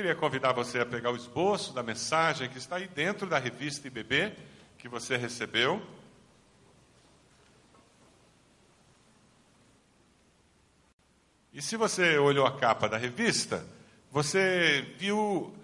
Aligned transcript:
queria 0.00 0.14
convidar 0.14 0.52
você 0.52 0.78
a 0.78 0.86
pegar 0.86 1.10
o 1.10 1.16
esboço 1.16 1.74
da 1.74 1.82
mensagem 1.82 2.48
que 2.48 2.56
está 2.56 2.76
aí 2.76 2.88
dentro 2.88 3.26
da 3.26 3.38
revista 3.38 3.86
IBB 3.86 4.32
que 4.78 4.88
você 4.88 5.14
recebeu. 5.14 5.82
E 11.52 11.60
se 11.60 11.76
você 11.76 12.16
olhou 12.16 12.46
a 12.46 12.58
capa 12.58 12.88
da 12.88 12.96
revista, 12.96 13.62
você 14.10 14.90
viu 14.96 15.54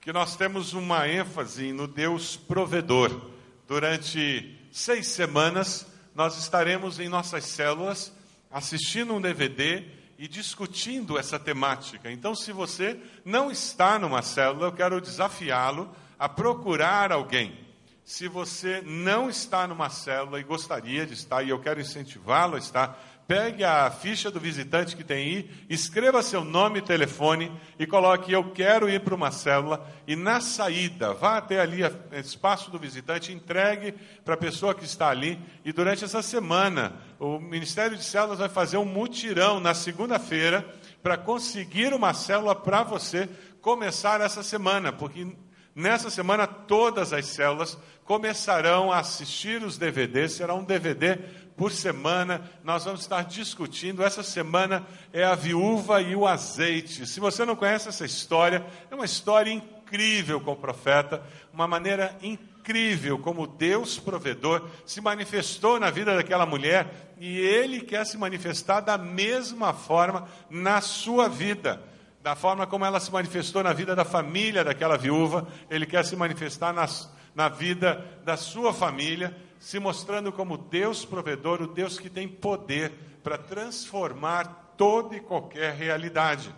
que 0.00 0.12
nós 0.12 0.36
temos 0.36 0.74
uma 0.74 1.08
ênfase 1.08 1.72
no 1.72 1.88
Deus 1.88 2.36
provedor. 2.36 3.32
Durante 3.66 4.60
seis 4.70 5.08
semanas, 5.08 5.88
nós 6.14 6.38
estaremos 6.38 7.00
em 7.00 7.08
nossas 7.08 7.46
células 7.46 8.12
assistindo 8.48 9.12
um 9.12 9.20
DVD 9.20 9.84
e 10.22 10.28
discutindo 10.28 11.18
essa 11.18 11.36
temática. 11.36 12.08
Então, 12.08 12.32
se 12.32 12.52
você 12.52 12.96
não 13.24 13.50
está 13.50 13.98
numa 13.98 14.22
célula, 14.22 14.68
eu 14.68 14.72
quero 14.72 15.00
desafiá-lo 15.00 15.90
a 16.16 16.28
procurar 16.28 17.10
alguém. 17.10 17.58
Se 18.04 18.28
você 18.28 18.80
não 18.86 19.28
está 19.28 19.66
numa 19.66 19.90
célula 19.90 20.38
e 20.38 20.44
gostaria 20.44 21.04
de 21.04 21.14
estar, 21.14 21.42
e 21.42 21.48
eu 21.48 21.58
quero 21.58 21.80
incentivá-lo 21.80 22.54
a 22.54 22.60
estar, 22.60 23.11
pegue 23.26 23.64
a 23.64 23.90
ficha 23.90 24.30
do 24.30 24.40
visitante 24.40 24.96
que 24.96 25.04
tem 25.04 25.16
aí, 25.16 25.50
escreva 25.68 26.22
seu 26.22 26.44
nome 26.44 26.80
e 26.80 26.82
telefone 26.82 27.50
e 27.78 27.86
coloque 27.86 28.32
eu 28.32 28.50
quero 28.52 28.88
ir 28.88 29.00
para 29.00 29.14
uma 29.14 29.30
célula 29.30 29.86
e 30.06 30.14
na 30.16 30.40
saída 30.40 31.14
vá 31.14 31.38
até 31.38 31.60
ali 31.60 31.82
espaço 32.12 32.70
do 32.70 32.78
visitante, 32.78 33.32
entregue 33.32 33.94
para 34.24 34.34
a 34.34 34.38
pessoa 34.38 34.74
que 34.74 34.84
está 34.84 35.08
ali 35.08 35.38
e 35.64 35.72
durante 35.72 36.04
essa 36.04 36.22
semana 36.22 36.92
o 37.18 37.38
Ministério 37.38 37.96
de 37.96 38.04
Células 38.04 38.38
vai 38.38 38.48
fazer 38.48 38.76
um 38.76 38.84
mutirão 38.84 39.60
na 39.60 39.74
segunda-feira 39.74 40.66
para 41.02 41.16
conseguir 41.16 41.92
uma 41.94 42.14
célula 42.14 42.54
para 42.54 42.82
você 42.82 43.28
começar 43.60 44.20
essa 44.20 44.42
semana, 44.42 44.92
porque 44.92 45.26
Nessa 45.74 46.10
semana, 46.10 46.46
todas 46.46 47.12
as 47.14 47.26
células 47.26 47.78
começarão 48.04 48.92
a 48.92 48.98
assistir 48.98 49.62
os 49.62 49.78
DVDs, 49.78 50.32
será 50.32 50.54
um 50.54 50.64
DVD 50.64 51.16
por 51.56 51.72
semana. 51.72 52.42
Nós 52.62 52.84
vamos 52.84 53.00
estar 53.00 53.24
discutindo. 53.24 54.02
Essa 54.02 54.22
semana 54.22 54.86
é 55.12 55.24
a 55.24 55.34
viúva 55.34 56.02
e 56.02 56.14
o 56.14 56.26
azeite. 56.26 57.06
Se 57.06 57.20
você 57.20 57.44
não 57.46 57.56
conhece 57.56 57.88
essa 57.88 58.04
história, 58.04 58.64
é 58.90 58.94
uma 58.94 59.06
história 59.06 59.50
incrível 59.50 60.40
com 60.40 60.52
o 60.52 60.56
profeta, 60.56 61.22
uma 61.52 61.66
maneira 61.66 62.18
incrível 62.22 63.18
como 63.18 63.46
Deus 63.46 63.98
provedor 63.98 64.68
se 64.84 65.00
manifestou 65.00 65.80
na 65.80 65.90
vida 65.90 66.14
daquela 66.14 66.44
mulher 66.44 67.14
e 67.18 67.38
ele 67.38 67.80
quer 67.80 68.04
se 68.04 68.18
manifestar 68.18 68.80
da 68.80 68.98
mesma 68.98 69.72
forma 69.72 70.28
na 70.50 70.82
sua 70.82 71.28
vida 71.28 71.82
da 72.22 72.36
forma 72.36 72.66
como 72.66 72.84
ela 72.84 73.00
se 73.00 73.10
manifestou 73.12 73.62
na 73.62 73.72
vida 73.72 73.96
da 73.96 74.04
família 74.04 74.62
daquela 74.62 74.96
viúva, 74.96 75.48
ele 75.68 75.84
quer 75.84 76.04
se 76.04 76.14
manifestar 76.14 76.72
nas, 76.72 77.12
na 77.34 77.48
vida 77.48 78.04
da 78.24 78.36
sua 78.36 78.72
família, 78.72 79.36
se 79.58 79.80
mostrando 79.80 80.30
como 80.30 80.56
Deus 80.56 81.04
provedor, 81.04 81.60
o 81.60 81.66
Deus 81.66 81.98
que 81.98 82.08
tem 82.08 82.28
poder 82.28 82.92
para 83.24 83.36
transformar 83.36 84.74
toda 84.76 85.16
e 85.16 85.20
qualquer 85.20 85.74
realidade. 85.74 86.54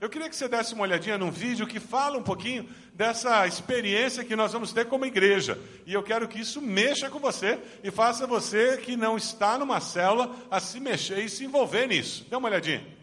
Eu 0.00 0.08
queria 0.08 0.28
que 0.28 0.36
você 0.36 0.46
desse 0.46 0.74
uma 0.74 0.84
olhadinha 0.84 1.18
num 1.18 1.30
vídeo 1.30 1.66
que 1.66 1.80
fala 1.80 2.16
um 2.16 2.22
pouquinho 2.22 2.68
dessa 2.94 3.44
experiência 3.48 4.24
que 4.24 4.36
nós 4.36 4.52
vamos 4.52 4.72
ter 4.72 4.86
como 4.86 5.04
igreja. 5.04 5.58
E 5.84 5.92
eu 5.92 6.04
quero 6.04 6.28
que 6.28 6.38
isso 6.38 6.62
mexa 6.62 7.10
com 7.10 7.18
você 7.18 7.58
e 7.82 7.90
faça 7.90 8.24
você 8.24 8.76
que 8.76 8.96
não 8.96 9.16
está 9.16 9.58
numa 9.58 9.80
célula 9.80 10.32
a 10.48 10.60
se 10.60 10.78
mexer 10.78 11.18
e 11.18 11.28
se 11.28 11.44
envolver 11.44 11.88
nisso. 11.88 12.24
Dê 12.30 12.36
uma 12.36 12.48
olhadinha. 12.48 12.97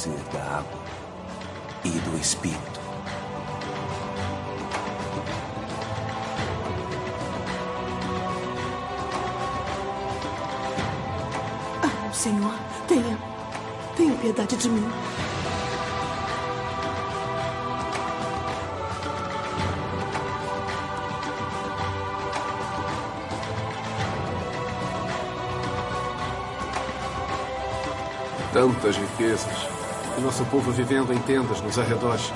Nascer 0.00 0.22
da 0.32 0.40
água 0.40 0.80
e 1.84 1.90
do 1.90 2.16
Espírito. 2.18 2.80
Ah, 11.82 12.12
Senhor, 12.14 12.54
tenha, 12.88 13.18
tenha 13.96 14.14
piedade 14.16 14.56
de 14.56 14.70
mim. 14.70 14.90
Tantas 28.52 28.96
riquezas. 28.96 29.79
E 30.20 30.22
nosso 30.22 30.44
povo 30.44 30.70
vivendo 30.70 31.14
em 31.14 31.18
tendas 31.20 31.62
nos 31.62 31.78
arredores. 31.78 32.30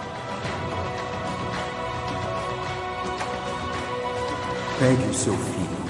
Pegue 4.79 5.11
o 5.11 5.13
seu 5.13 5.37
filho 5.37 5.85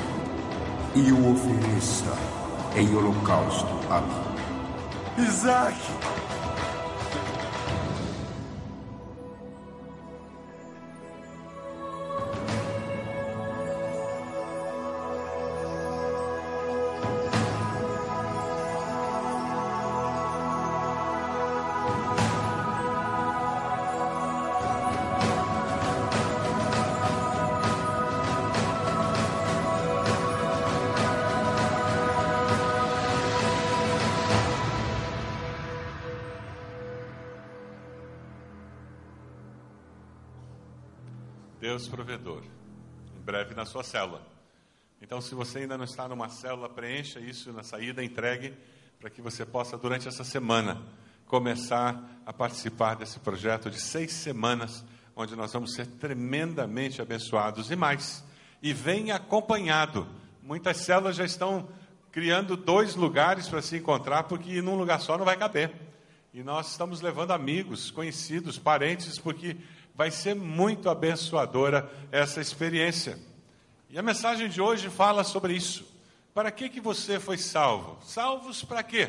e 0.96 1.12
o 1.12 1.32
ofereça 1.32 2.12
em 2.74 2.96
holocausto 2.96 3.68
a 3.88 4.00
mim. 4.00 5.24
Isaac! 5.24 5.76
Sua 43.74 43.82
célula. 43.82 44.22
Então, 45.02 45.20
se 45.20 45.34
você 45.34 45.60
ainda 45.60 45.76
não 45.76 45.84
está 45.84 46.06
numa 46.06 46.28
célula, 46.28 46.68
preencha 46.68 47.18
isso 47.18 47.52
na 47.52 47.64
saída, 47.64 48.04
entregue, 48.04 48.54
para 49.00 49.10
que 49.10 49.20
você 49.20 49.44
possa, 49.44 49.76
durante 49.76 50.06
essa 50.06 50.22
semana, 50.22 50.80
começar 51.26 52.00
a 52.24 52.32
participar 52.32 52.94
desse 52.94 53.18
projeto 53.18 53.68
de 53.68 53.80
seis 53.80 54.12
semanas, 54.12 54.84
onde 55.16 55.34
nós 55.34 55.52
vamos 55.52 55.74
ser 55.74 55.86
tremendamente 55.86 57.02
abençoados 57.02 57.68
e 57.68 57.74
mais. 57.74 58.22
E 58.62 58.72
vem 58.72 59.10
acompanhado. 59.10 60.06
Muitas 60.40 60.76
células 60.76 61.16
já 61.16 61.24
estão 61.24 61.68
criando 62.12 62.56
dois 62.56 62.94
lugares 62.94 63.48
para 63.48 63.60
se 63.60 63.76
encontrar, 63.78 64.22
porque 64.22 64.62
num 64.62 64.76
lugar 64.76 65.00
só 65.00 65.18
não 65.18 65.24
vai 65.24 65.36
caber. 65.36 65.72
E 66.32 66.44
nós 66.44 66.70
estamos 66.70 67.00
levando 67.00 67.32
amigos, 67.32 67.90
conhecidos, 67.90 68.56
parentes, 68.56 69.18
porque 69.18 69.56
vai 69.96 70.12
ser 70.12 70.36
muito 70.36 70.88
abençoadora 70.88 71.90
essa 72.12 72.40
experiência. 72.40 73.33
E 73.94 73.98
a 73.98 74.02
mensagem 74.02 74.48
de 74.48 74.60
hoje 74.60 74.90
fala 74.90 75.22
sobre 75.22 75.54
isso. 75.54 75.86
Para 76.34 76.50
que, 76.50 76.68
que 76.68 76.80
você 76.80 77.20
foi 77.20 77.38
salvo? 77.38 77.96
Salvos 78.02 78.64
para 78.64 78.82
quê? 78.82 79.08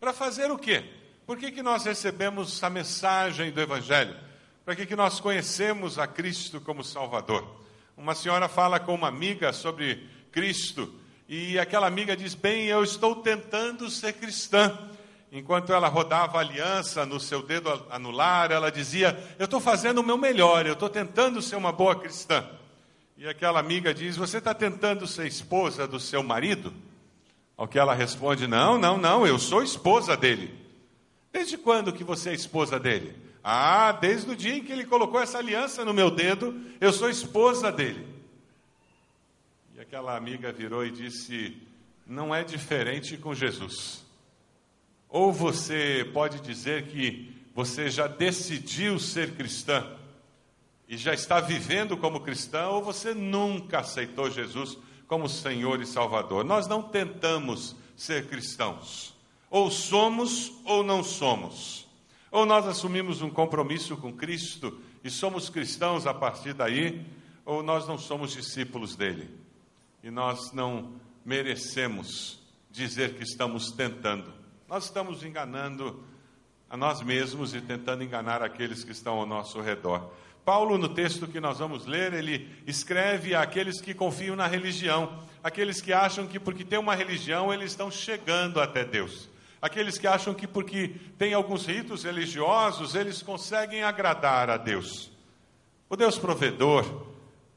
Para 0.00 0.10
fazer 0.10 0.50
o 0.50 0.56
quê? 0.56 0.82
Por 1.26 1.36
que, 1.36 1.52
que 1.52 1.62
nós 1.62 1.84
recebemos 1.84 2.64
a 2.64 2.70
mensagem 2.70 3.50
do 3.50 3.60
Evangelho? 3.60 4.16
Para 4.64 4.74
que, 4.74 4.86
que 4.86 4.96
nós 4.96 5.20
conhecemos 5.20 5.98
a 5.98 6.06
Cristo 6.06 6.62
como 6.62 6.82
Salvador? 6.82 7.46
Uma 7.94 8.14
senhora 8.14 8.48
fala 8.48 8.80
com 8.80 8.94
uma 8.94 9.08
amiga 9.08 9.52
sobre 9.52 10.08
Cristo 10.30 10.90
e 11.28 11.58
aquela 11.58 11.86
amiga 11.86 12.16
diz: 12.16 12.34
Bem, 12.34 12.64
eu 12.64 12.82
estou 12.82 13.16
tentando 13.16 13.90
ser 13.90 14.14
cristã. 14.14 14.78
enquanto 15.30 15.74
ela 15.74 15.88
rodava 15.88 16.38
a 16.38 16.40
aliança 16.40 17.04
no 17.04 17.20
seu 17.20 17.42
dedo 17.42 17.68
anular, 17.90 18.50
ela 18.50 18.72
dizia: 18.72 19.14
Eu 19.38 19.44
estou 19.44 19.60
fazendo 19.60 19.98
o 19.98 20.02
meu 20.02 20.16
melhor, 20.16 20.64
eu 20.64 20.72
estou 20.72 20.88
tentando 20.88 21.42
ser 21.42 21.56
uma 21.56 21.70
boa 21.70 22.00
cristã. 22.00 22.48
E 23.16 23.28
aquela 23.28 23.60
amiga 23.60 23.92
diz: 23.92 24.16
Você 24.16 24.38
está 24.38 24.54
tentando 24.54 25.06
ser 25.06 25.26
esposa 25.26 25.86
do 25.86 26.00
seu 26.00 26.22
marido? 26.22 26.72
Ao 27.56 27.68
que 27.68 27.78
ela 27.78 27.94
responde: 27.94 28.46
Não, 28.46 28.78
não, 28.78 28.96
não, 28.96 29.26
eu 29.26 29.38
sou 29.38 29.62
esposa 29.62 30.16
dele. 30.16 30.52
Desde 31.32 31.56
quando 31.56 31.92
que 31.92 32.04
você 32.04 32.30
é 32.30 32.34
esposa 32.34 32.78
dele? 32.78 33.14
Ah, 33.42 33.92
desde 33.92 34.30
o 34.30 34.36
dia 34.36 34.56
em 34.56 34.64
que 34.64 34.72
ele 34.72 34.84
colocou 34.84 35.20
essa 35.20 35.38
aliança 35.38 35.84
no 35.84 35.92
meu 35.92 36.10
dedo, 36.10 36.60
eu 36.80 36.92
sou 36.92 37.10
esposa 37.10 37.72
dele. 37.72 38.06
E 39.74 39.80
aquela 39.80 40.16
amiga 40.16 40.52
virou 40.52 40.84
e 40.84 40.90
disse: 40.90 41.56
Não 42.06 42.34
é 42.34 42.42
diferente 42.44 43.16
com 43.16 43.34
Jesus. 43.34 44.04
Ou 45.08 45.32
você 45.32 46.08
pode 46.14 46.40
dizer 46.40 46.86
que 46.86 47.34
você 47.54 47.90
já 47.90 48.06
decidiu 48.06 48.98
ser 48.98 49.32
cristã 49.32 49.86
e 50.92 50.96
já 50.98 51.14
está 51.14 51.40
vivendo 51.40 51.96
como 51.96 52.20
cristã, 52.20 52.68
ou 52.68 52.82
você 52.82 53.14
nunca 53.14 53.78
aceitou 53.78 54.30
Jesus 54.30 54.76
como 55.06 55.26
Senhor 55.26 55.80
e 55.80 55.86
Salvador. 55.86 56.44
Nós 56.44 56.66
não 56.66 56.82
tentamos 56.82 57.74
ser 57.96 58.28
cristãos. 58.28 59.14
Ou 59.48 59.70
somos 59.70 60.52
ou 60.66 60.84
não 60.84 61.02
somos. 61.02 61.88
Ou 62.30 62.44
nós 62.44 62.66
assumimos 62.66 63.22
um 63.22 63.30
compromisso 63.30 63.96
com 63.96 64.12
Cristo 64.12 64.78
e 65.02 65.08
somos 65.08 65.48
cristãos 65.48 66.06
a 66.06 66.12
partir 66.12 66.52
daí, 66.52 67.02
ou 67.42 67.62
nós 67.62 67.88
não 67.88 67.96
somos 67.96 68.30
discípulos 68.30 68.94
dele. 68.94 69.30
E 70.02 70.10
nós 70.10 70.52
não 70.52 70.92
merecemos 71.24 72.38
dizer 72.70 73.14
que 73.14 73.22
estamos 73.22 73.72
tentando. 73.72 74.30
Nós 74.68 74.84
estamos 74.84 75.24
enganando 75.24 76.04
a 76.68 76.76
nós 76.76 77.00
mesmos 77.00 77.54
e 77.54 77.62
tentando 77.62 78.04
enganar 78.04 78.42
aqueles 78.42 78.84
que 78.84 78.92
estão 78.92 79.14
ao 79.14 79.26
nosso 79.26 79.58
redor. 79.62 80.10
Paulo, 80.44 80.76
no 80.76 80.88
texto 80.88 81.28
que 81.28 81.40
nós 81.40 81.58
vamos 81.58 81.86
ler, 81.86 82.12
ele 82.12 82.48
escreve 82.66 83.34
àqueles 83.34 83.80
que 83.80 83.94
confiam 83.94 84.34
na 84.34 84.46
religião, 84.48 85.22
aqueles 85.42 85.80
que 85.80 85.92
acham 85.92 86.26
que 86.26 86.38
porque 86.40 86.64
tem 86.64 86.78
uma 86.78 86.96
religião 86.96 87.52
eles 87.52 87.70
estão 87.70 87.90
chegando 87.90 88.60
até 88.60 88.84
Deus, 88.84 89.28
aqueles 89.60 89.98
que 89.98 90.06
acham 90.06 90.34
que 90.34 90.46
porque 90.46 90.96
tem 91.16 91.32
alguns 91.32 91.66
ritos 91.66 92.02
religiosos 92.02 92.96
eles 92.96 93.22
conseguem 93.22 93.84
agradar 93.84 94.50
a 94.50 94.56
Deus. 94.56 95.12
O 95.88 95.96
Deus 95.96 96.18
provedor, 96.18 97.06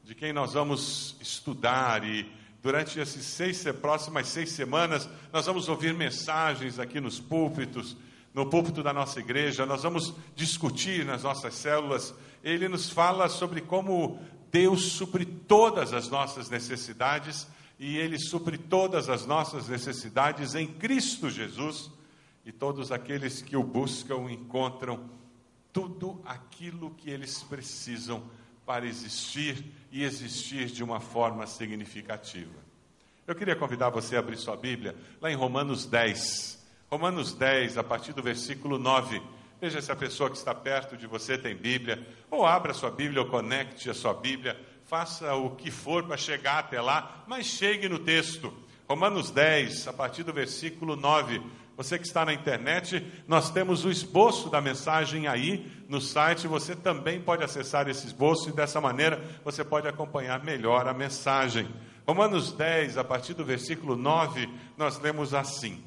de 0.04 0.14
quem 0.14 0.32
nós 0.32 0.52
vamos 0.52 1.16
estudar 1.20 2.04
e 2.04 2.30
durante 2.62 3.00
essas 3.00 3.24
seis, 3.24 3.64
próximas 3.80 4.28
seis 4.28 4.50
semanas 4.52 5.08
nós 5.32 5.46
vamos 5.46 5.68
ouvir 5.68 5.92
mensagens 5.92 6.78
aqui 6.78 7.00
nos 7.00 7.18
púlpitos, 7.18 7.96
no 8.32 8.46
púlpito 8.46 8.82
da 8.82 8.92
nossa 8.92 9.18
igreja, 9.18 9.66
nós 9.66 9.82
vamos 9.82 10.14
discutir 10.36 11.04
nas 11.04 11.24
nossas 11.24 11.54
células 11.54 12.14
ele 12.50 12.68
nos 12.68 12.88
fala 12.88 13.28
sobre 13.28 13.60
como 13.60 14.20
Deus 14.52 14.92
supre 14.92 15.26
todas 15.26 15.92
as 15.92 16.08
nossas 16.08 16.48
necessidades 16.48 17.48
e 17.76 17.98
ele 17.98 18.20
supre 18.20 18.56
todas 18.56 19.08
as 19.08 19.26
nossas 19.26 19.68
necessidades 19.68 20.54
em 20.54 20.66
Cristo 20.66 21.28
Jesus. 21.28 21.90
E 22.44 22.52
todos 22.52 22.92
aqueles 22.92 23.42
que 23.42 23.56
o 23.56 23.64
buscam 23.64 24.30
encontram 24.30 25.10
tudo 25.72 26.22
aquilo 26.24 26.90
que 26.90 27.10
eles 27.10 27.42
precisam 27.42 28.22
para 28.64 28.86
existir 28.86 29.64
e 29.90 30.04
existir 30.04 30.66
de 30.66 30.84
uma 30.84 31.00
forma 31.00 31.48
significativa. 31.48 32.64
Eu 33.26 33.34
queria 33.34 33.56
convidar 33.56 33.90
você 33.90 34.14
a 34.14 34.20
abrir 34.20 34.36
sua 34.36 34.56
Bíblia 34.56 34.94
lá 35.20 35.32
em 35.32 35.34
Romanos 35.34 35.84
10. 35.84 36.64
Romanos 36.88 37.34
10, 37.34 37.76
a 37.76 37.82
partir 37.82 38.12
do 38.12 38.22
versículo 38.22 38.78
9. 38.78 39.20
Veja 39.60 39.80
se 39.80 39.90
a 39.90 39.96
pessoa 39.96 40.28
que 40.28 40.36
está 40.36 40.54
perto 40.54 40.96
de 40.96 41.06
você 41.06 41.38
tem 41.38 41.56
Bíblia, 41.56 42.06
ou 42.30 42.44
abra 42.44 42.74
sua 42.74 42.90
Bíblia, 42.90 43.22
ou 43.22 43.28
conecte 43.28 43.88
a 43.88 43.94
sua 43.94 44.12
Bíblia, 44.12 44.58
faça 44.84 45.34
o 45.34 45.56
que 45.56 45.70
for 45.70 46.04
para 46.04 46.16
chegar 46.16 46.58
até 46.58 46.80
lá, 46.80 47.24
mas 47.26 47.46
chegue 47.46 47.88
no 47.88 47.98
texto. 47.98 48.52
Romanos 48.88 49.30
10, 49.30 49.88
a 49.88 49.92
partir 49.92 50.22
do 50.22 50.32
versículo 50.32 50.94
9. 50.94 51.42
Você 51.76 51.98
que 51.98 52.06
está 52.06 52.24
na 52.24 52.32
internet, 52.32 53.04
nós 53.26 53.50
temos 53.50 53.84
o 53.84 53.90
esboço 53.90 54.48
da 54.48 54.60
mensagem 54.60 55.26
aí 55.26 55.70
no 55.88 56.00
site. 56.00 56.46
Você 56.46 56.74
também 56.74 57.20
pode 57.20 57.42
acessar 57.42 57.88
esse 57.88 58.06
esboço 58.06 58.48
e 58.48 58.52
dessa 58.52 58.80
maneira 58.80 59.22
você 59.44 59.64
pode 59.64 59.88
acompanhar 59.88 60.42
melhor 60.44 60.86
a 60.86 60.94
mensagem. 60.94 61.68
Romanos 62.06 62.52
10, 62.52 62.96
a 62.96 63.04
partir 63.04 63.34
do 63.34 63.44
versículo 63.44 63.96
9, 63.96 64.48
nós 64.78 64.98
lemos 65.00 65.34
assim: 65.34 65.82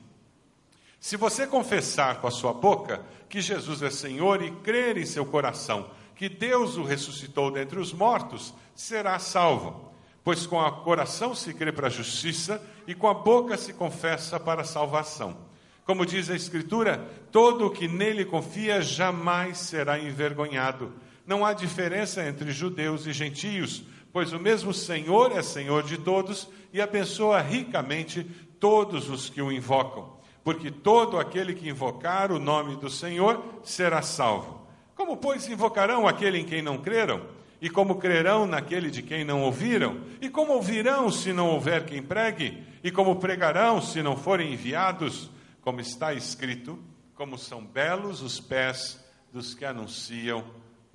Se 1.00 1.16
você 1.16 1.48
confessar 1.48 2.20
com 2.20 2.28
a 2.28 2.32
sua 2.32 2.52
boca 2.52 3.02
que 3.30 3.40
Jesus 3.40 3.82
é 3.82 3.90
Senhor 3.90 4.42
e 4.42 4.52
crer 4.52 4.98
em 4.98 5.06
seu 5.06 5.26
coração 5.26 5.90
que 6.14 6.28
Deus 6.28 6.76
o 6.76 6.84
ressuscitou 6.84 7.50
dentre 7.50 7.80
os 7.80 7.94
mortos, 7.94 8.54
será 8.76 9.18
salvo. 9.18 9.90
Pois 10.22 10.46
com 10.46 10.58
o 10.58 10.72
coração 10.84 11.34
se 11.34 11.54
crê 11.54 11.72
para 11.72 11.88
a 11.88 11.90
justiça 11.90 12.62
e 12.86 12.94
com 12.94 13.08
a 13.08 13.14
boca 13.14 13.56
se 13.56 13.72
confessa 13.72 14.38
para 14.38 14.64
a 14.64 14.66
salvação. 14.66 15.38
Como 15.86 16.06
diz 16.06 16.30
a 16.30 16.36
Escritura, 16.36 16.98
todo 17.32 17.68
o 17.68 17.72
que 17.72 17.88
nele 17.88 18.26
confia 18.26 18.82
jamais 18.82 19.58
será 19.60 19.98
envergonhado. 19.98 20.92
Não 21.26 21.46
há 21.46 21.54
diferença 21.54 22.22
entre 22.28 22.52
judeus 22.52 23.08
e 23.08 23.14
gentios, 23.14 23.84
pois 24.12 24.34
o 24.34 24.40
mesmo 24.40 24.74
Senhor 24.74 25.32
é 25.32 25.42
Senhor 25.42 25.84
de 25.84 25.98
todos 25.98 26.50
e 26.74 26.82
abençoa 26.82 27.40
ricamente 27.40 28.26
todos 28.60 29.10
os 29.10 29.30
que 29.30 29.42
o 29.42 29.50
invocam 29.50 30.19
porque 30.44 30.72
todo 30.72 31.20
aquele 31.20 31.54
que 31.54 31.70
invocar 31.70 32.32
o 32.32 32.40
nome 32.40 32.76
do 32.76 32.90
Senhor 32.90 33.44
será 33.64 34.02
salvo. 34.02 34.68
Como, 34.96 35.18
pois, 35.18 35.48
invocarão 35.48 36.08
aquele 36.08 36.40
em 36.40 36.46
quem 36.46 36.62
não 36.62 36.78
creram? 36.78 37.26
E 37.62 37.70
como 37.70 37.96
crerão 37.96 38.46
naquele 38.46 38.90
de 38.90 39.02
quem 39.02 39.24
não 39.24 39.44
ouviram? 39.44 40.00
E 40.22 40.30
como 40.30 40.54
ouvirão 40.54 41.12
se 41.12 41.34
não 41.34 41.50
houver 41.50 41.86
quem 41.86 42.02
pregue? 42.02 42.64
E 42.84 42.90
como 42.90 43.18
pregarão 43.18 43.82
se 43.82 44.02
não 44.02 44.16
forem 44.16 44.54
enviados? 44.54 45.30
Como 45.62 45.82
está 45.82 46.14
escrito, 46.14 46.80
como 47.16 47.38
são 47.38 47.64
belos 47.64 48.22
os 48.22 48.40
pés 48.40 49.04
dos 49.32 49.54
que 49.54 49.66
anunciam 49.66 50.44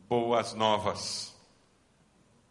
boas 0.08 0.54
novas. 0.54 1.34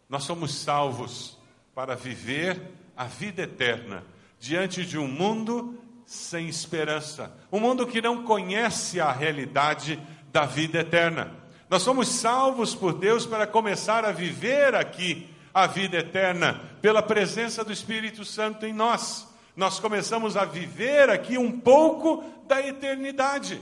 Nós 0.08 0.24
somos 0.24 0.54
salvos 0.54 1.38
para 1.74 1.96
viver 1.96 2.62
a 2.96 3.06
vida 3.06 3.42
eterna 3.42 4.04
diante 4.40 4.86
de 4.86 4.98
um 4.98 5.08
mundo 5.08 5.80
sem 6.14 6.48
esperança, 6.48 7.32
um 7.52 7.60
mundo 7.60 7.88
que 7.88 8.02
não 8.02 8.24
conhece 8.24 9.02
a 9.02 9.12
realidade 9.12 10.00
da 10.32 10.46
vida 10.46 10.80
eterna. 10.80 11.32
Nós 11.68 11.82
somos 11.82 12.08
salvos 12.08 12.76
por 12.76 12.94
Deus 12.94 13.26
para 13.26 13.48
começar 13.48 14.06
a 14.06 14.12
viver 14.12 14.76
aqui 14.76 15.28
a 15.52 15.66
vida 15.66 15.98
eterna 15.98 16.62
pela 16.82 17.02
presença 17.02 17.64
do 17.64 17.74
Espírito 17.74 18.24
Santo 18.24 18.66
em 18.66 18.72
nós. 18.72 19.28
Nós 19.56 19.80
começamos 19.80 20.38
a 20.38 20.46
viver 20.46 21.10
aqui 21.10 21.36
um 21.36 21.60
pouco 21.60 22.24
da 22.48 22.66
eternidade. 22.66 23.60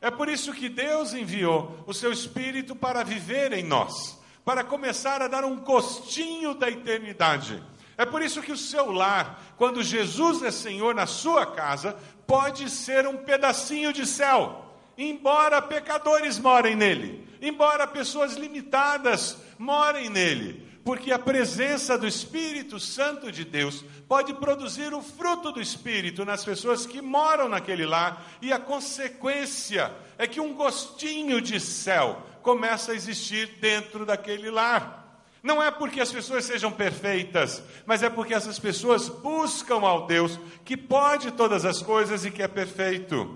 É 0.00 0.10
por 0.10 0.28
isso 0.28 0.52
que 0.52 0.68
Deus 0.68 1.14
enviou 1.14 1.82
o 1.84 1.92
seu 1.92 2.12
Espírito 2.12 2.76
para 2.76 3.02
viver 3.02 3.52
em 3.52 3.64
nós, 3.64 4.16
para 4.44 4.62
começar 4.62 5.20
a 5.20 5.26
dar 5.26 5.44
um 5.44 5.56
gostinho 5.56 6.54
da 6.54 6.70
eternidade. 6.70 7.60
É 7.98 8.06
por 8.06 8.22
isso 8.22 8.40
que 8.40 8.52
o 8.52 8.56
seu 8.56 8.92
lar, 8.92 9.42
quando 9.56 9.82
Jesus 9.82 10.40
é 10.44 10.52
Senhor 10.52 10.94
na 10.94 11.04
sua 11.04 11.44
casa, 11.44 11.96
pode 12.28 12.70
ser 12.70 13.08
um 13.08 13.16
pedacinho 13.16 13.92
de 13.92 14.06
céu, 14.06 14.72
embora 14.96 15.60
pecadores 15.60 16.38
morem 16.38 16.76
nele, 16.76 17.28
embora 17.42 17.88
pessoas 17.88 18.34
limitadas 18.34 19.38
morem 19.58 20.08
nele, 20.08 20.64
porque 20.84 21.10
a 21.10 21.18
presença 21.18 21.98
do 21.98 22.06
Espírito 22.06 22.78
Santo 22.78 23.32
de 23.32 23.44
Deus 23.44 23.84
pode 24.06 24.32
produzir 24.34 24.94
o 24.94 25.02
fruto 25.02 25.50
do 25.50 25.60
Espírito 25.60 26.24
nas 26.24 26.44
pessoas 26.44 26.86
que 26.86 27.02
moram 27.02 27.48
naquele 27.48 27.84
lar, 27.84 28.24
e 28.40 28.52
a 28.52 28.60
consequência 28.60 29.92
é 30.16 30.24
que 30.28 30.40
um 30.40 30.54
gostinho 30.54 31.40
de 31.40 31.58
céu 31.58 32.22
começa 32.42 32.92
a 32.92 32.94
existir 32.94 33.58
dentro 33.60 34.06
daquele 34.06 34.50
lar. 34.50 35.07
Não 35.48 35.62
é 35.62 35.70
porque 35.70 35.98
as 35.98 36.12
pessoas 36.12 36.44
sejam 36.44 36.70
perfeitas, 36.70 37.62
mas 37.86 38.02
é 38.02 38.10
porque 38.10 38.34
essas 38.34 38.58
pessoas 38.58 39.08
buscam 39.08 39.80
ao 39.80 40.06
Deus 40.06 40.38
que 40.62 40.76
pode 40.76 41.30
todas 41.30 41.64
as 41.64 41.80
coisas 41.80 42.26
e 42.26 42.30
que 42.30 42.42
é 42.42 42.46
perfeito. 42.46 43.34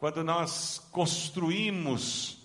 Quando 0.00 0.24
nós 0.24 0.84
construímos 0.90 2.38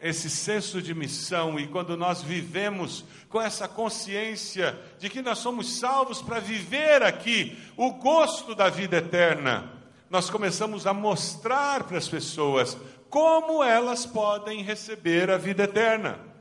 esse 0.00 0.30
senso 0.30 0.80
de 0.80 0.94
missão 0.94 1.58
e 1.58 1.66
quando 1.66 1.96
nós 1.96 2.22
vivemos 2.22 3.04
com 3.28 3.42
essa 3.42 3.66
consciência 3.66 4.78
de 5.00 5.10
que 5.10 5.20
nós 5.20 5.38
somos 5.38 5.80
salvos 5.80 6.22
para 6.22 6.38
viver 6.38 7.02
aqui 7.02 7.58
o 7.76 7.90
gosto 7.94 8.54
da 8.54 8.70
vida 8.70 8.98
eterna, 8.98 9.68
nós 10.08 10.30
começamos 10.30 10.86
a 10.86 10.94
mostrar 10.94 11.82
para 11.82 11.98
as 11.98 12.06
pessoas 12.06 12.78
como 13.10 13.64
elas 13.64 14.06
podem 14.06 14.62
receber 14.62 15.28
a 15.28 15.36
vida 15.36 15.64
eterna. 15.64 16.33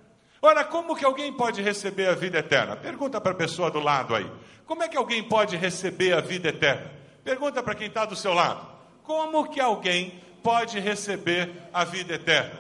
Ora, 0.45 0.65
como 0.65 0.93
que 0.93 1.05
alguém 1.05 1.31
pode 1.31 1.61
receber 1.61 2.09
a 2.09 2.15
vida 2.15 2.39
eterna? 2.39 2.75
Pergunta 2.75 3.21
para 3.21 3.31
a 3.31 3.35
pessoa 3.35 3.71
do 3.71 3.79
lado 3.79 4.13
aí. 4.13 4.29
Como 4.65 4.83
é 4.83 4.89
que 4.89 4.97
alguém 4.97 5.23
pode 5.23 5.55
receber 5.55 6.11
a 6.11 6.19
vida 6.19 6.49
eterna? 6.49 6.91
Pergunta 7.23 7.63
para 7.63 7.73
quem 7.73 7.87
está 7.87 8.03
do 8.03 8.13
seu 8.13 8.33
lado. 8.33 8.73
como 9.03 9.49
que 9.49 9.61
alguém 9.61 10.21
pode 10.43 10.81
receber 10.81 11.49
a 11.73 11.85
vida 11.85 12.15
eterna? 12.15 12.59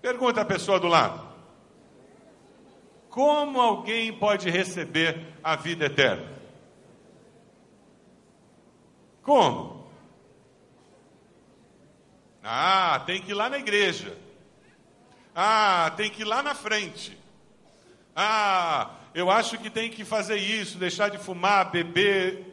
Pergunta 0.00 0.40
a 0.40 0.44
pessoa 0.44 0.80
do 0.80 0.88
lado. 0.88 1.24
Como 3.08 3.60
alguém 3.60 4.12
pode 4.12 4.50
receber 4.50 5.24
a 5.44 5.54
vida 5.54 5.86
eterna? 5.86 6.26
Como? 9.22 9.86
Ah, 12.42 13.00
tem 13.06 13.22
que 13.22 13.30
ir 13.30 13.34
lá 13.34 13.48
na 13.48 13.58
igreja. 13.58 14.21
Ah, 15.34 15.92
tem 15.96 16.10
que 16.10 16.22
ir 16.22 16.24
lá 16.24 16.42
na 16.42 16.54
frente. 16.54 17.18
Ah, 18.14 18.90
eu 19.14 19.30
acho 19.30 19.58
que 19.58 19.70
tem 19.70 19.90
que 19.90 20.04
fazer 20.04 20.36
isso, 20.36 20.78
deixar 20.78 21.08
de 21.08 21.18
fumar, 21.18 21.70
beber. 21.70 22.52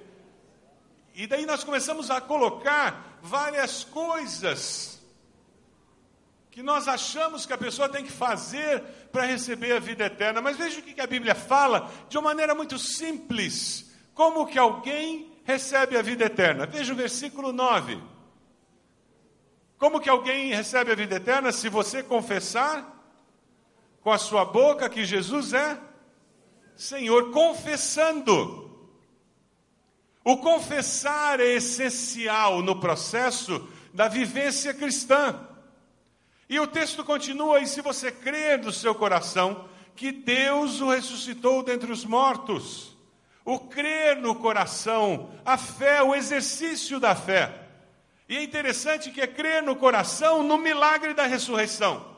E 1.13 1.27
daí 1.27 1.45
nós 1.45 1.63
começamos 1.63 2.09
a 2.09 2.21
colocar 2.21 3.19
várias 3.21 3.83
coisas 3.83 4.99
que 6.51 6.63
nós 6.63 6.87
achamos 6.87 7.45
que 7.45 7.53
a 7.53 7.57
pessoa 7.57 7.87
tem 7.87 8.03
que 8.03 8.11
fazer 8.11 8.81
para 9.11 9.25
receber 9.25 9.73
a 9.73 9.79
vida 9.79 10.05
eterna. 10.05 10.41
Mas 10.41 10.57
veja 10.57 10.79
o 10.79 10.83
que 10.83 10.99
a 10.99 11.07
Bíblia 11.07 11.35
fala 11.35 11.89
de 12.09 12.17
uma 12.17 12.29
maneira 12.29 12.55
muito 12.55 12.77
simples. 12.77 13.89
Como 14.13 14.47
que 14.47 14.57
alguém 14.57 15.31
recebe 15.43 15.97
a 15.97 16.01
vida 16.01 16.25
eterna? 16.25 16.65
Veja 16.65 16.91
o 16.91 16.95
versículo 16.95 17.53
9. 17.53 18.01
Como 19.79 19.99
que 19.99 20.09
alguém 20.09 20.53
recebe 20.53 20.91
a 20.91 20.95
vida 20.95 21.15
eterna? 21.15 21.51
Se 21.51 21.69
você 21.69 22.03
confessar 22.03 22.97
com 24.01 24.11
a 24.11 24.19
sua 24.19 24.45
boca 24.45 24.89
que 24.89 25.03
Jesus 25.03 25.53
é 25.53 25.89
Senhor, 26.79 27.31
confessando. 27.31 28.71
O 30.23 30.37
confessar 30.37 31.41
é 31.41 31.55
essencial 31.55 32.61
no 32.61 32.79
processo 32.79 33.67
da 33.93 34.07
vivência 34.07 34.73
cristã. 34.73 35.45
E 36.47 36.57
o 36.57 36.65
texto 36.65 37.03
continua: 37.03 37.59
e 37.59 37.67
se 37.67 37.81
você 37.81 38.09
crer 38.09 38.59
no 38.59 38.71
seu 38.71 38.95
coração 38.95 39.67
que 39.93 40.09
Deus 40.09 40.79
o 40.79 40.89
ressuscitou 40.89 41.61
dentre 41.63 41.91
os 41.91 42.05
mortos, 42.05 42.95
o 43.43 43.59
crer 43.59 44.15
no 44.15 44.33
coração, 44.35 45.31
a 45.43 45.57
fé, 45.57 46.01
o 46.01 46.15
exercício 46.15 46.97
da 46.97 47.13
fé. 47.13 47.68
E 48.29 48.37
é 48.37 48.43
interessante 48.43 49.09
que 49.09 49.19
é 49.19 49.25
crer 49.25 49.63
no 49.63 49.75
coração 49.75 50.43
no 50.43 50.55
milagre 50.55 51.15
da 51.15 51.25
ressurreição. 51.25 52.15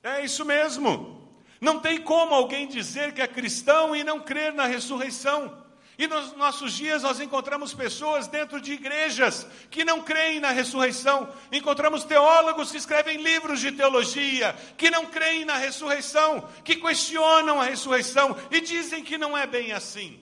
É 0.00 0.24
isso 0.24 0.44
mesmo. 0.44 1.20
Não 1.60 1.80
tem 1.80 2.00
como 2.00 2.32
alguém 2.32 2.68
dizer 2.68 3.12
que 3.12 3.20
é 3.20 3.26
cristão 3.26 3.94
e 3.94 4.04
não 4.04 4.20
crer 4.20 4.54
na 4.54 4.66
ressurreição. 4.66 5.60
E 5.98 6.06
nos 6.06 6.32
nossos 6.34 6.72
dias 6.72 7.02
nós 7.02 7.20
encontramos 7.20 7.74
pessoas 7.74 8.28
dentro 8.28 8.60
de 8.60 8.72
igrejas 8.72 9.46
que 9.68 9.84
não 9.84 10.00
creem 10.00 10.38
na 10.38 10.50
ressurreição. 10.50 11.28
Encontramos 11.50 12.04
teólogos 12.04 12.70
que 12.70 12.78
escrevem 12.78 13.20
livros 13.20 13.60
de 13.60 13.72
teologia 13.72 14.54
que 14.76 14.90
não 14.90 15.06
creem 15.06 15.44
na 15.44 15.56
ressurreição, 15.56 16.48
que 16.64 16.76
questionam 16.76 17.60
a 17.60 17.64
ressurreição 17.64 18.36
e 18.50 18.60
dizem 18.60 19.02
que 19.02 19.18
não 19.18 19.36
é 19.36 19.44
bem 19.44 19.72
assim. 19.72 20.20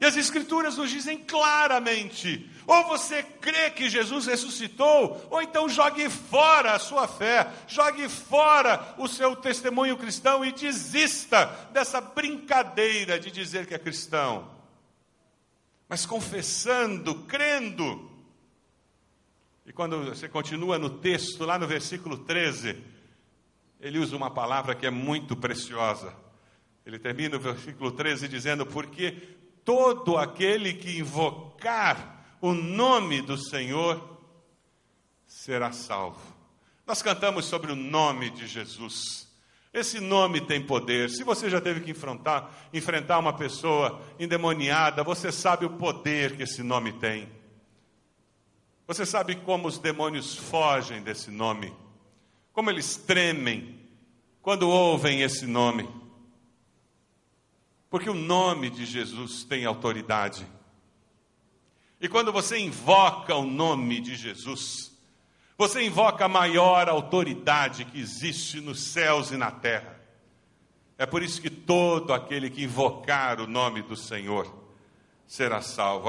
E 0.00 0.06
as 0.06 0.16
Escrituras 0.16 0.76
nos 0.76 0.90
dizem 0.90 1.18
claramente: 1.18 2.48
ou 2.68 2.84
você 2.84 3.22
crê 3.22 3.70
que 3.70 3.88
Jesus 3.88 4.26
ressuscitou, 4.26 5.26
ou 5.30 5.40
então 5.40 5.70
jogue 5.70 6.10
fora 6.10 6.74
a 6.74 6.78
sua 6.78 7.08
fé, 7.08 7.50
jogue 7.66 8.06
fora 8.10 8.94
o 8.98 9.08
seu 9.08 9.34
testemunho 9.34 9.96
cristão 9.96 10.44
e 10.44 10.52
desista 10.52 11.46
dessa 11.72 11.98
brincadeira 11.98 13.18
de 13.18 13.30
dizer 13.30 13.66
que 13.66 13.72
é 13.72 13.78
cristão. 13.78 14.50
Mas 15.88 16.04
confessando, 16.04 17.14
crendo. 17.22 18.10
E 19.64 19.72
quando 19.72 20.04
você 20.04 20.28
continua 20.28 20.78
no 20.78 20.90
texto, 20.90 21.46
lá 21.46 21.58
no 21.58 21.66
versículo 21.66 22.18
13, 22.18 22.76
ele 23.80 23.98
usa 23.98 24.14
uma 24.14 24.30
palavra 24.30 24.74
que 24.74 24.86
é 24.86 24.90
muito 24.90 25.34
preciosa. 25.34 26.14
Ele 26.84 26.98
termina 26.98 27.38
o 27.38 27.40
versículo 27.40 27.92
13 27.92 28.28
dizendo: 28.28 28.66
Porque 28.66 29.12
todo 29.64 30.18
aquele 30.18 30.74
que 30.74 30.98
invocar 30.98 32.17
o 32.40 32.52
nome 32.52 33.22
do 33.22 33.36
Senhor 33.36 34.18
será 35.26 35.72
salvo. 35.72 36.20
Nós 36.86 37.02
cantamos 37.02 37.44
sobre 37.44 37.70
o 37.70 37.76
nome 37.76 38.30
de 38.30 38.46
Jesus. 38.46 39.28
Esse 39.72 40.00
nome 40.00 40.40
tem 40.40 40.64
poder. 40.64 41.10
Se 41.10 41.22
você 41.22 41.50
já 41.50 41.60
teve 41.60 41.80
que 41.80 41.90
enfrentar, 41.90 42.50
enfrentar 42.72 43.18
uma 43.18 43.32
pessoa 43.32 44.00
endemoniada, 44.18 45.04
você 45.04 45.30
sabe 45.30 45.66
o 45.66 45.70
poder 45.70 46.36
que 46.36 46.44
esse 46.44 46.62
nome 46.62 46.92
tem. 46.92 47.28
Você 48.86 49.04
sabe 49.04 49.36
como 49.36 49.68
os 49.68 49.78
demônios 49.78 50.34
fogem 50.34 51.02
desse 51.02 51.30
nome, 51.30 51.74
como 52.54 52.70
eles 52.70 52.96
tremem 52.96 53.78
quando 54.40 54.70
ouvem 54.70 55.20
esse 55.20 55.46
nome. 55.46 55.86
Porque 57.90 58.08
o 58.08 58.14
nome 58.14 58.70
de 58.70 58.86
Jesus 58.86 59.44
tem 59.44 59.66
autoridade. 59.66 60.46
E 62.00 62.08
quando 62.08 62.32
você 62.32 62.58
invoca 62.58 63.34
o 63.34 63.44
nome 63.44 64.00
de 64.00 64.14
Jesus, 64.14 64.96
você 65.56 65.82
invoca 65.82 66.26
a 66.26 66.28
maior 66.28 66.88
autoridade 66.88 67.84
que 67.84 67.98
existe 67.98 68.60
nos 68.60 68.80
céus 68.80 69.32
e 69.32 69.36
na 69.36 69.50
terra. 69.50 69.98
É 70.96 71.06
por 71.06 71.22
isso 71.22 71.40
que 71.40 71.50
todo 71.50 72.12
aquele 72.12 72.50
que 72.50 72.64
invocar 72.64 73.40
o 73.40 73.46
nome 73.46 73.82
do 73.82 73.96
Senhor 73.96 74.52
será 75.26 75.60
salvo. 75.60 76.08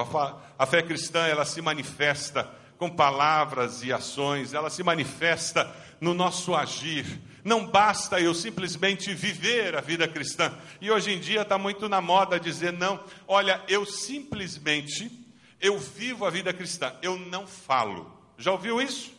A 0.58 0.66
fé 0.66 0.82
cristã, 0.82 1.26
ela 1.28 1.46
se 1.46 1.62
manifesta 1.62 2.50
com 2.78 2.90
palavras 2.90 3.84
e 3.84 3.92
ações, 3.92 4.54
ela 4.54 4.70
se 4.70 4.82
manifesta 4.82 5.70
no 6.00 6.14
nosso 6.14 6.56
agir, 6.56 7.20
não 7.44 7.66
basta 7.66 8.22
eu 8.22 8.34
simplesmente 8.34 9.14
viver 9.14 9.76
a 9.76 9.82
vida 9.82 10.08
cristã. 10.08 10.54
E 10.80 10.90
hoje 10.90 11.12
em 11.12 11.20
dia 11.20 11.42
está 11.42 11.58
muito 11.58 11.90
na 11.90 12.00
moda 12.00 12.40
dizer: 12.40 12.72
não, 12.72 13.04
olha, 13.28 13.62
eu 13.68 13.86
simplesmente, 13.86 15.12
eu 15.60 15.78
vivo 15.78 16.26
a 16.26 16.30
vida 16.30 16.54
cristã, 16.54 16.96
eu 17.02 17.18
não 17.18 17.46
falo. 17.46 18.12
Já 18.38 18.52
ouviu 18.52 18.82
isso? 18.82 19.14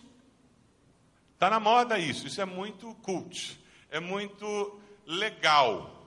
Está 1.35 1.49
na 1.51 1.61
moda 1.61 1.99
isso, 1.99 2.27
isso 2.27 2.41
é 2.41 2.45
muito 2.45 2.95
cult, 3.03 3.59
é 3.91 3.99
muito 3.99 4.81
legal. 5.07 6.05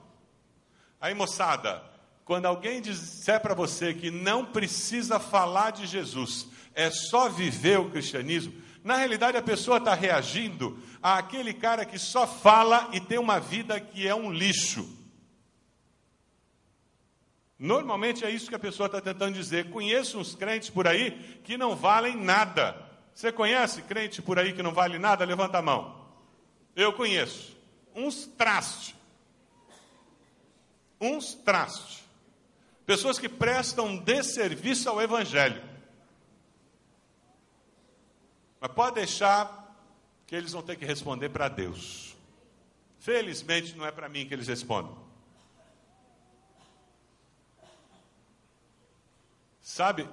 Aí, 1.01 1.13
moçada, 1.13 1.83
quando 2.23 2.45
alguém 2.45 2.81
disser 2.81 3.41
para 3.41 3.53
você 3.53 3.93
que 3.93 4.09
não 4.09 4.45
precisa 4.45 5.19
falar 5.19 5.71
de 5.71 5.85
Jesus, 5.85 6.47
é 6.73 6.89
só 6.89 7.29
viver 7.29 7.79
o 7.79 7.89
cristianismo, 7.89 8.53
na 8.83 8.97
realidade, 8.97 9.37
a 9.37 9.41
pessoa 9.41 9.77
está 9.77 9.93
reagindo 9.93 10.77
àquele 11.01 11.53
cara 11.53 11.85
que 11.85 11.97
só 11.97 12.27
fala 12.27 12.89
e 12.91 12.99
tem 12.99 13.17
uma 13.17 13.39
vida 13.39 13.79
que 13.79 14.05
é 14.05 14.13
um 14.13 14.31
lixo. 14.31 14.87
Normalmente 17.63 18.25
é 18.25 18.29
isso 18.29 18.49
que 18.49 18.55
a 18.55 18.59
pessoa 18.59 18.87
está 18.87 18.99
tentando 18.99 19.35
dizer. 19.35 19.69
Conheço 19.69 20.19
uns 20.19 20.35
crentes 20.35 20.69
por 20.69 20.85
aí 20.85 21.11
que 21.45 21.57
não 21.57 21.77
valem 21.77 22.13
nada. 22.13 22.75
Você 23.15 23.31
conhece 23.31 23.81
crente 23.83 24.21
por 24.21 24.37
aí 24.37 24.51
que 24.51 24.61
não 24.61 24.73
vale 24.73 24.99
nada? 24.99 25.23
Levanta 25.23 25.59
a 25.59 25.61
mão. 25.61 26.09
Eu 26.75 26.91
conheço. 26.91 27.55
Uns 27.95 28.25
trastes. 28.25 28.93
Uns 30.99 31.35
trastes. 31.35 32.03
Pessoas 32.85 33.17
que 33.17 33.29
prestam 33.29 33.95
desserviço 33.95 34.89
ao 34.89 35.01
Evangelho. 35.01 35.63
Mas 38.59 38.73
pode 38.73 38.95
deixar 38.95 39.73
que 40.27 40.35
eles 40.35 40.51
vão 40.51 40.61
ter 40.61 40.75
que 40.75 40.83
responder 40.83 41.29
para 41.29 41.47
Deus. 41.47 42.13
Felizmente 42.99 43.73
não 43.77 43.85
é 43.85 43.91
para 43.91 44.09
mim 44.09 44.27
que 44.27 44.33
eles 44.33 44.49
respondem. 44.49 45.02
Sabe? 49.73 50.07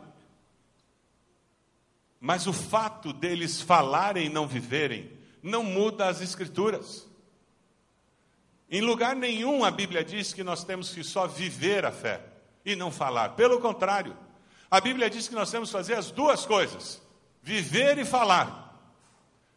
Mas 2.18 2.46
o 2.46 2.52
fato 2.52 3.12
deles 3.12 3.60
falarem 3.60 4.24
e 4.24 4.30
não 4.30 4.48
viverem 4.48 5.12
não 5.42 5.62
muda 5.62 6.08
as 6.08 6.22
Escrituras. 6.22 7.06
Em 8.70 8.80
lugar 8.80 9.14
nenhum 9.14 9.62
a 9.62 9.70
Bíblia 9.70 10.02
diz 10.02 10.32
que 10.32 10.42
nós 10.42 10.64
temos 10.64 10.94
que 10.94 11.04
só 11.04 11.26
viver 11.26 11.84
a 11.84 11.92
fé 11.92 12.22
e 12.64 12.74
não 12.74 12.90
falar. 12.90 13.36
Pelo 13.36 13.60
contrário, 13.60 14.16
a 14.70 14.80
Bíblia 14.80 15.10
diz 15.10 15.28
que 15.28 15.34
nós 15.34 15.50
temos 15.50 15.68
que 15.68 15.74
fazer 15.74 15.94
as 15.96 16.10
duas 16.10 16.46
coisas: 16.46 17.02
Viver 17.42 17.98
e 17.98 18.04
falar. 18.06 18.80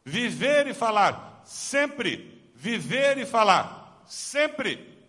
Viver 0.03 0.67
e 0.67 0.73
falar. 0.73 1.41
Sempre. 1.45 2.43
Viver 2.53 3.17
e 3.19 3.25
falar. 3.25 4.03
Sempre. 4.05 4.99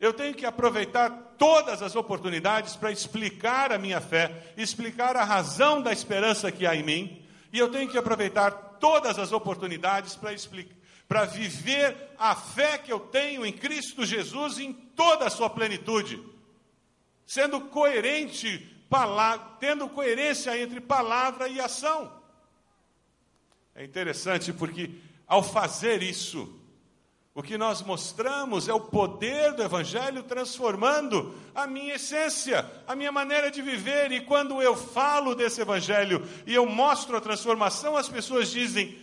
Eu 0.00 0.12
tenho 0.12 0.34
que 0.34 0.44
aproveitar 0.44 1.27
todas 1.38 1.80
as 1.82 1.94
oportunidades 1.94 2.76
para 2.76 2.90
explicar 2.90 3.72
a 3.72 3.78
minha 3.78 4.00
fé, 4.00 4.52
explicar 4.56 5.16
a 5.16 5.24
razão 5.24 5.80
da 5.80 5.92
esperança 5.92 6.50
que 6.50 6.66
há 6.66 6.74
em 6.74 6.82
mim, 6.82 7.22
e 7.52 7.58
eu 7.58 7.70
tenho 7.70 7.88
que 7.88 7.96
aproveitar 7.96 8.50
todas 8.80 9.18
as 9.18 9.32
oportunidades 9.32 10.14
para 10.14 10.32
explicar 10.32 10.76
para 11.08 11.24
viver 11.24 11.96
a 12.18 12.36
fé 12.36 12.76
que 12.76 12.92
eu 12.92 13.00
tenho 13.00 13.46
em 13.46 13.52
Cristo 13.52 14.04
Jesus 14.04 14.58
em 14.58 14.74
toda 14.74 15.26
a 15.26 15.30
sua 15.30 15.48
plenitude, 15.48 16.22
sendo 17.24 17.62
coerente 17.62 18.74
tendo 19.60 19.88
coerência 19.88 20.58
entre 20.60 20.80
palavra 20.80 21.48
e 21.48 21.60
ação. 21.60 22.10
É 23.74 23.84
interessante 23.84 24.52
porque, 24.52 24.90
ao 25.26 25.42
fazer 25.42 26.02
isso, 26.02 26.57
o 27.34 27.42
que 27.42 27.56
nós 27.56 27.82
mostramos 27.82 28.68
é 28.68 28.74
o 28.74 28.80
poder 28.80 29.52
do 29.54 29.62
Evangelho 29.62 30.22
transformando 30.24 31.34
a 31.54 31.66
minha 31.66 31.94
essência, 31.94 32.68
a 32.86 32.96
minha 32.96 33.12
maneira 33.12 33.50
de 33.50 33.62
viver. 33.62 34.10
E 34.10 34.20
quando 34.20 34.60
eu 34.60 34.76
falo 34.76 35.34
desse 35.34 35.60
Evangelho 35.60 36.26
e 36.46 36.54
eu 36.54 36.66
mostro 36.66 37.16
a 37.16 37.20
transformação, 37.20 37.96
as 37.96 38.08
pessoas 38.08 38.50
dizem: 38.50 38.98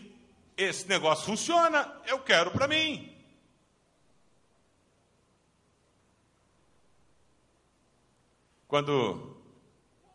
esse 0.57 0.87
negócio 0.87 1.25
funciona, 1.25 1.89
eu 2.07 2.19
quero 2.19 2.51
para 2.51 2.67
mim. 2.67 3.11
Quando 8.67 9.37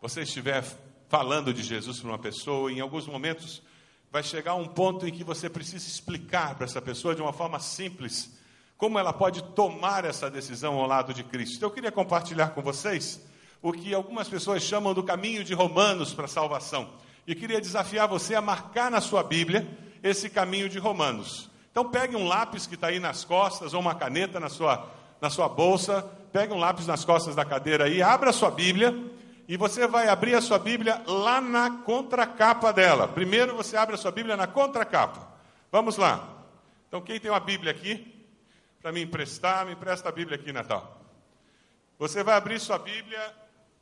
você 0.03 0.23
estiver 0.23 0.63
falando 1.09 1.55
de 1.55 1.63
Jesus 1.63 2.01
para 2.01 2.11
uma 2.11 2.19
pessoa, 2.19 2.71
em 2.71 2.81
alguns 2.81 3.07
momentos 3.07 3.63
vai 4.11 4.23
chegar 4.23 4.55
um 4.55 4.67
ponto 4.67 5.07
em 5.07 5.13
que 5.13 5.23
você 5.23 5.49
precisa 5.49 5.87
explicar 5.87 6.57
para 6.57 6.65
essa 6.65 6.83
pessoa 6.83 7.15
de 7.15 7.23
uma 7.23 7.33
forma 7.33 7.61
simples 7.61 8.39
como 8.77 8.99
ela 8.99 9.13
pode 9.13 9.43
tomar 9.55 10.07
essa 10.07 10.31
decisão 10.31 10.75
ao 10.75 10.87
lado 10.87 11.13
de 11.13 11.23
Cristo. 11.23 11.63
Eu 11.63 11.71
queria 11.71 11.93
compartilhar 11.93 12.49
com 12.49 12.63
vocês 12.63 13.21
o 13.61 13.73
que 13.73 13.93
algumas 13.93 14.27
pessoas 14.27 14.63
chamam 14.63 14.95
do 14.95 15.03
caminho 15.03 15.45
de 15.45 15.53
Romanos 15.53 16.15
para 16.15 16.25
a 16.25 16.29
salvação. 16.29 16.89
E 17.27 17.35
queria 17.35 17.61
desafiar 17.61 18.09
você 18.09 18.35
a 18.35 18.41
marcar 18.41 18.91
na 18.91 19.03
sua 19.03 19.23
Bíblia 19.23 19.69
esse 20.03 20.31
caminho 20.31 20.67
de 20.67 20.79
Romanos. 20.79 21.51
Então 21.71 21.91
pegue 21.91 22.17
um 22.17 22.27
lápis 22.27 22.67
que 22.67 22.75
está 22.75 22.87
aí 22.87 22.99
nas 22.99 23.23
costas 23.23 23.75
ou 23.75 23.81
uma 23.81 23.95
caneta 23.95 24.41
na 24.41 24.49
sua, 24.49 24.89
na 25.21 25.29
sua 25.29 25.47
bolsa, 25.47 26.03
pegue 26.33 26.53
um 26.53 26.59
lápis 26.59 26.87
nas 26.87 27.05
costas 27.05 27.37
da 27.37 27.45
cadeira 27.45 27.85
aí, 27.85 28.03
abra 28.03 28.31
a 28.31 28.33
sua 28.33 28.51
Bíblia 28.51 29.10
e 29.51 29.57
você 29.57 29.85
vai 29.85 30.07
abrir 30.07 30.37
a 30.37 30.41
sua 30.41 30.61
Bíblia 30.61 31.03
lá 31.09 31.41
na 31.41 31.83
contracapa 31.83 32.73
dela. 32.73 33.09
Primeiro 33.09 33.57
você 33.57 33.77
abre 33.77 33.97
a 33.97 33.99
sua 33.99 34.13
Bíblia 34.13 34.37
na 34.37 34.47
contracapa. 34.47 35.29
Vamos 35.73 35.97
lá. 35.97 36.25
Então, 36.87 37.01
quem 37.01 37.19
tem 37.19 37.33
uma 37.33 37.41
Bíblia 37.41 37.73
aqui, 37.73 38.15
para 38.81 38.93
me 38.93 39.03
emprestar, 39.03 39.67
me 39.67 39.73
empresta 39.73 40.09
a 40.09 40.13
Bíblia 40.13 40.39
aqui, 40.39 40.53
Natal. 40.53 41.03
Você 41.99 42.23
vai 42.23 42.37
abrir 42.37 42.61
sua 42.61 42.79
Bíblia 42.79 43.21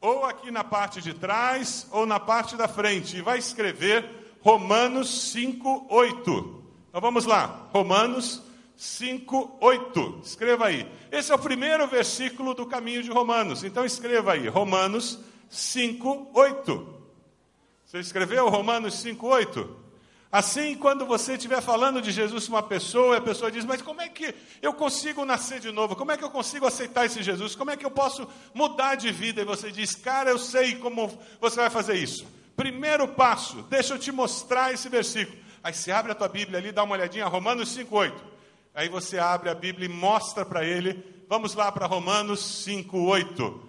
ou 0.00 0.24
aqui 0.24 0.50
na 0.50 0.64
parte 0.64 1.02
de 1.02 1.12
trás 1.12 1.86
ou 1.90 2.06
na 2.06 2.18
parte 2.18 2.56
da 2.56 2.66
frente 2.66 3.18
e 3.18 3.20
vai 3.20 3.36
escrever 3.36 4.08
Romanos 4.40 5.32
5, 5.32 5.86
8. 5.90 6.64
Então 6.88 6.98
vamos 6.98 7.26
lá. 7.26 7.68
Romanos 7.74 8.42
5, 8.74 9.58
8. 9.60 10.20
Escreva 10.24 10.68
aí. 10.68 10.90
Esse 11.12 11.30
é 11.30 11.34
o 11.34 11.38
primeiro 11.38 11.86
versículo 11.86 12.54
do 12.54 12.64
caminho 12.64 13.02
de 13.02 13.10
Romanos. 13.10 13.62
Então 13.64 13.84
escreva 13.84 14.32
aí. 14.32 14.48
Romanos 14.48 15.28
5, 15.48 16.30
8. 16.34 16.98
Você 17.84 17.98
escreveu 18.00 18.48
Romanos 18.48 18.94
5, 19.00 19.26
8? 19.26 19.88
Assim, 20.30 20.74
quando 20.74 21.06
você 21.06 21.34
estiver 21.34 21.62
falando 21.62 22.02
de 22.02 22.10
Jesus 22.10 22.48
uma 22.48 22.62
pessoa, 22.62 23.16
a 23.16 23.20
pessoa 23.20 23.50
diz: 23.50 23.64
Mas 23.64 23.80
como 23.80 24.02
é 24.02 24.08
que 24.10 24.34
eu 24.60 24.74
consigo 24.74 25.24
nascer 25.24 25.58
de 25.58 25.72
novo? 25.72 25.96
Como 25.96 26.12
é 26.12 26.18
que 26.18 26.24
eu 26.24 26.30
consigo 26.30 26.66
aceitar 26.66 27.06
esse 27.06 27.22
Jesus? 27.22 27.54
Como 27.54 27.70
é 27.70 27.76
que 27.78 27.86
eu 27.86 27.90
posso 27.90 28.28
mudar 28.52 28.94
de 28.94 29.10
vida? 29.10 29.40
E 29.40 29.44
você 29.46 29.72
diz: 29.72 29.94
Cara, 29.94 30.28
eu 30.28 30.38
sei 30.38 30.76
como 30.76 31.10
você 31.40 31.56
vai 31.56 31.70
fazer 31.70 31.94
isso. 31.94 32.26
Primeiro 32.54 33.08
passo, 33.08 33.62
deixa 33.70 33.94
eu 33.94 33.98
te 33.98 34.12
mostrar 34.12 34.72
esse 34.74 34.88
versículo. 34.90 35.38
Aí 35.62 35.72
você 35.72 35.90
abre 35.90 36.12
a 36.12 36.14
tua 36.14 36.28
Bíblia 36.28 36.58
ali, 36.58 36.72
dá 36.72 36.82
uma 36.82 36.94
olhadinha, 36.94 37.26
Romanos 37.26 37.70
5, 37.70 37.96
8. 37.96 38.24
Aí 38.74 38.88
você 38.90 39.18
abre 39.18 39.48
a 39.48 39.54
Bíblia 39.54 39.86
e 39.86 39.88
mostra 39.88 40.44
para 40.44 40.62
ele. 40.62 41.02
Vamos 41.26 41.54
lá 41.54 41.72
para 41.72 41.86
Romanos 41.86 42.64
5, 42.64 42.98
8. 42.98 43.67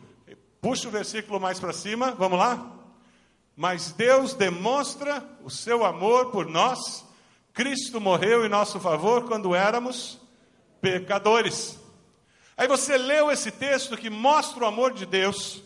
Puxa 0.61 0.89
o 0.89 0.91
versículo 0.91 1.39
mais 1.39 1.57
para 1.59 1.71
cima, 1.71 2.11
vamos 2.11 2.37
lá? 2.37 2.69
Mas 3.55 3.91
Deus 3.91 4.33
demonstra 4.33 5.23
o 5.43 5.49
seu 5.49 5.85
amor 5.85 6.31
por 6.31 6.45
nós. 6.45 7.05
Cristo 7.53 8.01
morreu 8.01 8.45
em 8.45 8.49
nosso 8.49 8.79
favor 8.79 9.25
quando 9.25 9.55
éramos 9.55 10.19
pecadores. 10.81 11.79
Aí 12.57 12.67
você 12.67 12.97
leu 12.97 13.31
esse 13.31 13.51
texto 13.51 13.95
que 13.95 14.09
mostra 14.09 14.63
o 14.63 14.67
amor 14.67 14.93
de 14.93 15.05
Deus, 15.05 15.63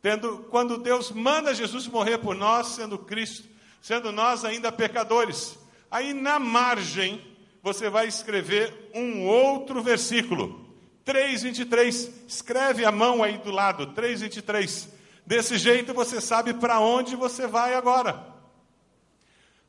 tendo 0.00 0.38
quando 0.50 0.78
Deus 0.78 1.10
manda 1.10 1.52
Jesus 1.52 1.88
morrer 1.88 2.18
por 2.18 2.36
nós, 2.36 2.68
sendo 2.68 2.96
Cristo, 2.98 3.48
sendo 3.80 4.12
nós 4.12 4.44
ainda 4.44 4.70
pecadores. 4.70 5.58
Aí 5.90 6.14
na 6.14 6.38
margem 6.38 7.20
você 7.60 7.90
vai 7.90 8.06
escrever 8.06 8.90
um 8.94 9.26
outro 9.26 9.82
versículo. 9.82 10.61
3,23. 11.04 12.26
Escreve 12.26 12.84
a 12.84 12.92
mão 12.92 13.22
aí 13.22 13.38
do 13.38 13.50
lado, 13.50 13.88
3,23. 13.88 14.88
Desse 15.26 15.56
jeito 15.58 15.94
você 15.94 16.20
sabe 16.20 16.54
para 16.54 16.80
onde 16.80 17.16
você 17.16 17.46
vai 17.46 17.74
agora. 17.74 18.32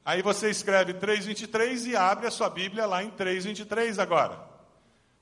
Aí 0.06 0.22
você 0.22 0.50
escreve 0.50 0.93
3,23 0.96 1.88
e 1.88 1.96
abre 1.96 2.28
a 2.28 2.32
sua 2.32 2.50
Bíblia 2.50 2.86
lá 2.86 3.04
em 3.04 3.12
3,23 3.12 4.00
agora. 4.00 4.39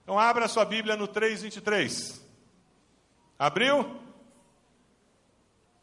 Então 0.03 0.17
abra 0.17 0.45
a 0.45 0.47
sua 0.47 0.65
Bíblia 0.65 0.95
no 0.95 1.07
3,23. 1.07 2.19
Abriu? 3.37 3.99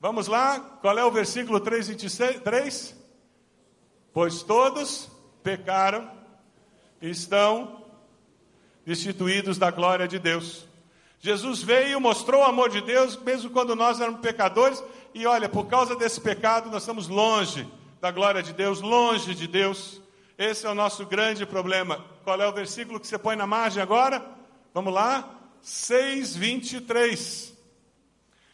Vamos 0.00 0.28
lá, 0.28 0.60
qual 0.80 0.96
é 0.98 1.04
o 1.04 1.10
versículo 1.10 1.60
3,23? 1.60 2.94
Pois 4.12 4.42
todos 4.42 5.10
pecaram 5.42 6.10
estão 7.00 7.84
destituídos 8.88 9.58
da 9.58 9.70
glória 9.70 10.08
de 10.08 10.18
Deus. 10.18 10.66
Jesus 11.20 11.62
veio, 11.62 12.00
mostrou 12.00 12.40
o 12.40 12.46
amor 12.46 12.70
de 12.70 12.80
Deus, 12.80 13.18
mesmo 13.18 13.50
quando 13.50 13.76
nós 13.76 14.00
éramos 14.00 14.22
pecadores, 14.22 14.82
e 15.12 15.26
olha, 15.26 15.46
por 15.46 15.66
causa 15.66 15.94
desse 15.94 16.18
pecado, 16.18 16.70
nós 16.70 16.84
estamos 16.84 17.06
longe 17.06 17.68
da 18.00 18.10
glória 18.10 18.42
de 18.42 18.54
Deus, 18.54 18.80
longe 18.80 19.34
de 19.34 19.46
Deus. 19.46 20.00
Esse 20.38 20.66
é 20.66 20.70
o 20.70 20.74
nosso 20.74 21.04
grande 21.04 21.44
problema. 21.44 22.02
Qual 22.24 22.40
é 22.40 22.48
o 22.48 22.52
versículo 22.52 22.98
que 22.98 23.06
você 23.06 23.18
põe 23.18 23.36
na 23.36 23.46
margem 23.46 23.82
agora? 23.82 24.24
Vamos 24.72 24.94
lá? 24.94 25.36
6:23. 25.62 27.52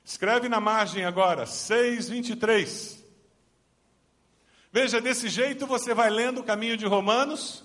Escreve 0.05 0.49
na 0.49 0.59
margem 0.59 1.05
agora, 1.05 1.47
6:23. 1.47 2.99
Veja, 4.73 5.01
desse 5.01 5.29
jeito 5.29 5.65
você 5.65 5.95
vai 5.95 6.11
lendo 6.11 6.41
o 6.41 6.45
caminho 6.45 6.77
de 6.77 6.87
Romanos, 6.87 7.63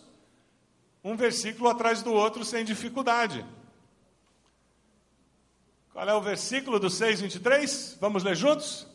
um 1.04 1.16
versículo 1.16 1.70
atrás 1.70 2.02
do 2.02 2.14
outro 2.14 2.44
sem 2.44 2.64
dificuldade. 2.64 3.46
Qual 5.94 6.08
é 6.08 6.14
o 6.14 6.22
versículo 6.22 6.80
do 6.80 6.88
6,23? 6.88 7.98
Vamos 8.00 8.24
ler 8.24 8.36
juntos? 8.36 8.88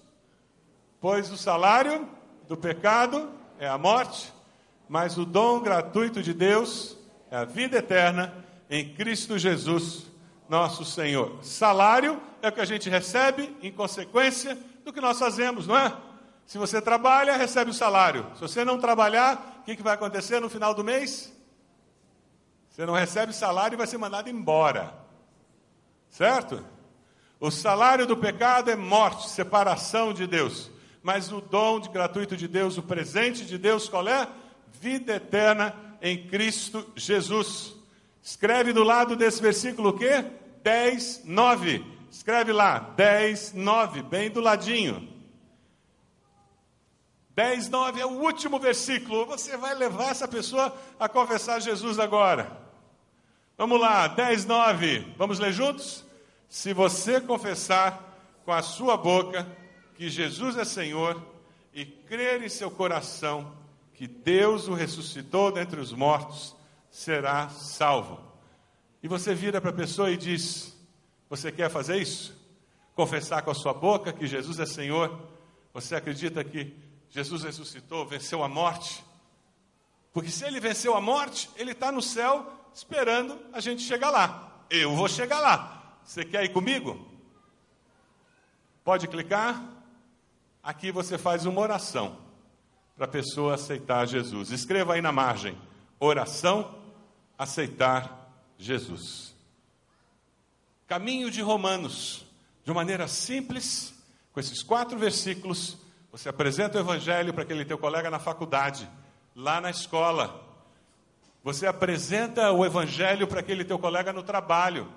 Pois 1.01 1.31
o 1.31 1.37
salário 1.37 2.09
do 2.49 2.57
pecado 2.57 3.31
é 3.59 3.69
a 3.69 3.77
morte, 3.77 4.33
mas 4.88 5.19
o 5.19 5.25
dom 5.25 5.61
gratuito 5.61 6.23
de 6.23 6.33
Deus 6.33 6.97
é 7.31 7.37
a 7.37 7.45
vida 7.45 7.79
eterna 7.79 8.33
em 8.71 8.95
Cristo 8.95 9.38
Jesus, 9.38 10.07
nosso 10.49 10.85
Senhor. 10.85 11.38
Salário 11.43 12.21
é 12.40 12.49
o 12.49 12.53
que 12.53 12.61
a 12.61 12.64
gente 12.64 12.88
recebe 12.88 13.55
em 13.62 13.73
consequência 13.73 14.59
do 14.85 14.93
que 14.93 15.01
nós 15.01 15.19
fazemos, 15.19 15.67
não 15.67 15.77
é? 15.77 15.95
Se 16.47 16.59
você 16.59 16.81
trabalha, 16.81 17.37
recebe 17.37 17.71
o 17.71 17.75
salário. 17.75 18.27
Se 18.35 18.40
você 18.40 18.64
não 18.64 18.79
trabalhar, 18.79 19.61
o 19.61 19.64
que, 19.64 19.77
que 19.77 19.83
vai 19.83 19.95
acontecer 19.95 20.40
no 20.40 20.51
final 20.51 20.75
do 20.75 20.85
mês? 20.85 21.33
Você 22.74 22.84
não 22.84 22.94
recebe 22.94 23.32
salário 23.32 23.76
e 23.76 23.78
vai 23.78 23.87
ser 23.87 23.98
mandado 23.98 24.28
embora. 24.28 24.92
Certo? 26.10 26.66
O 27.38 27.48
salário 27.48 28.04
do 28.04 28.16
pecado 28.16 28.68
é 28.68 28.74
morte, 28.74 29.28
separação 29.28 30.12
de 30.12 30.26
Deus. 30.26 30.72
Mas 31.00 31.30
o 31.30 31.40
dom 31.40 31.78
de 31.78 31.88
gratuito 31.88 32.37
de 32.37 32.48
Deus, 32.48 32.76
o 32.76 32.82
presente 32.82 33.46
de 33.46 33.58
Deus, 33.58 33.88
qual 33.88 34.08
é? 34.08 34.28
Vida 34.80 35.14
eterna 35.14 35.72
em 36.02 36.26
Cristo 36.26 36.84
Jesus. 36.96 37.76
Escreve 38.20 38.72
do 38.72 38.82
lado 38.82 39.14
desse 39.14 39.40
versículo 39.40 39.90
o 39.90 39.96
quê? 39.96 40.24
10, 40.64 41.26
9. 41.26 41.84
Escreve 42.10 42.50
lá, 42.50 42.80
10, 42.96 43.52
9, 43.52 44.02
bem 44.02 44.30
do 44.32 44.40
ladinho. 44.40 45.08
10, 47.37 47.68
9 47.68 48.00
é 48.00 48.06
o 48.06 48.20
último 48.20 48.58
versículo. 48.58 49.26
Você 49.26 49.56
vai 49.56 49.76
levar 49.76 50.10
essa 50.10 50.26
pessoa 50.26 50.76
a 50.98 51.08
confessar 51.08 51.60
Jesus 51.60 52.00
agora. 52.00 52.63
Vamos 53.57 53.81
lá, 53.81 54.09
10, 54.09 54.47
9. 54.47 55.14
Vamos 55.17 55.38
ler 55.38 55.53
juntos? 55.53 56.05
Se 56.49 56.73
você 56.73 57.21
confessar 57.21 58.03
com 58.45 58.51
a 58.51 58.62
sua 58.62 58.97
boca 58.97 59.47
que 59.95 60.09
Jesus 60.09 60.57
é 60.57 60.64
Senhor 60.64 61.23
e 61.73 61.85
crer 61.87 62.43
em 62.43 62.49
seu 62.49 62.69
coração 62.69 63.57
que 63.93 64.09
Deus 64.09 64.67
o 64.67 64.75
ressuscitou 64.75 65.53
dentre 65.53 65.81
os 65.81 65.93
mortos, 65.93 66.57
será 66.90 67.49
salvo. 67.49 68.21
E 69.01 69.07
você 69.07 69.37
vira 69.37 69.61
para 69.61 69.71
a 69.71 69.75
pessoa 69.75 70.11
e 70.11 70.17
diz: 70.17 70.77
Você 71.31 71.53
quer 71.53 71.71
fazer 71.71 71.99
isso? 71.99 72.37
Confessar 72.93 73.43
com 73.43 73.53
a 73.53 73.55
sua 73.55 73.73
boca 73.73 74.12
que 74.12 74.27
Jesus 74.27 74.59
é 74.59 74.67
Senhor? 74.67 75.17
Você 75.73 75.95
acredita 75.95 76.43
que 76.43 76.75
Jesus 77.09 77.45
ressuscitou, 77.45 78.05
venceu 78.05 78.43
a 78.43 78.49
morte? 78.49 79.05
Porque 80.12 80.31
se 80.31 80.45
ele 80.45 80.59
venceu 80.59 80.97
a 80.97 81.01
morte, 81.01 81.49
ele 81.55 81.71
está 81.71 81.93
no 81.93 82.03
céu 82.03 82.63
esperando 82.74 83.38
a 83.52 83.60
gente 83.60 83.82
chegar 83.82 84.10
lá. 84.10 84.64
Eu 84.68 84.94
vou 84.94 85.08
chegar 85.08 85.40
lá. 85.40 85.98
Você 86.04 86.24
quer 86.24 86.44
ir 86.44 86.52
comigo? 86.52 87.08
Pode 88.82 89.08
clicar? 89.08 89.74
aqui 90.64 90.90
você 90.90 91.18
faz 91.18 91.44
uma 91.44 91.60
oração 91.60 92.16
para 92.96 93.04
a 93.04 93.08
pessoa 93.08 93.54
aceitar 93.54 94.06
Jesus. 94.06 94.50
Escreva 94.50 94.94
aí 94.94 95.02
na 95.02 95.12
margem: 95.12 95.56
oração, 96.00 96.74
aceitar 97.37 98.32
Jesus. 98.56 99.34
Caminho 100.87 101.30
de 101.30 101.42
Romanos, 101.42 102.24
de 102.64 102.72
maneira 102.72 103.06
simples, 103.06 103.94
com 104.32 104.40
esses 104.40 104.62
quatro 104.62 104.98
versículos, 104.98 105.76
você 106.10 106.28
apresenta 106.28 106.78
o 106.78 106.80
Evangelho 106.80 107.34
para 107.34 107.42
aquele 107.42 107.64
teu 107.64 107.76
colega 107.76 108.10
na 108.10 108.18
faculdade, 108.18 108.88
lá 109.37 109.60
na 109.60 109.70
escola. 109.70 110.42
Você 111.44 111.66
apresenta 111.66 112.50
o 112.52 112.64
Evangelho 112.64 113.26
para 113.28 113.40
aquele 113.40 113.66
teu 113.66 113.78
colega 113.78 114.14
no 114.14 114.22
trabalho, 114.22 114.90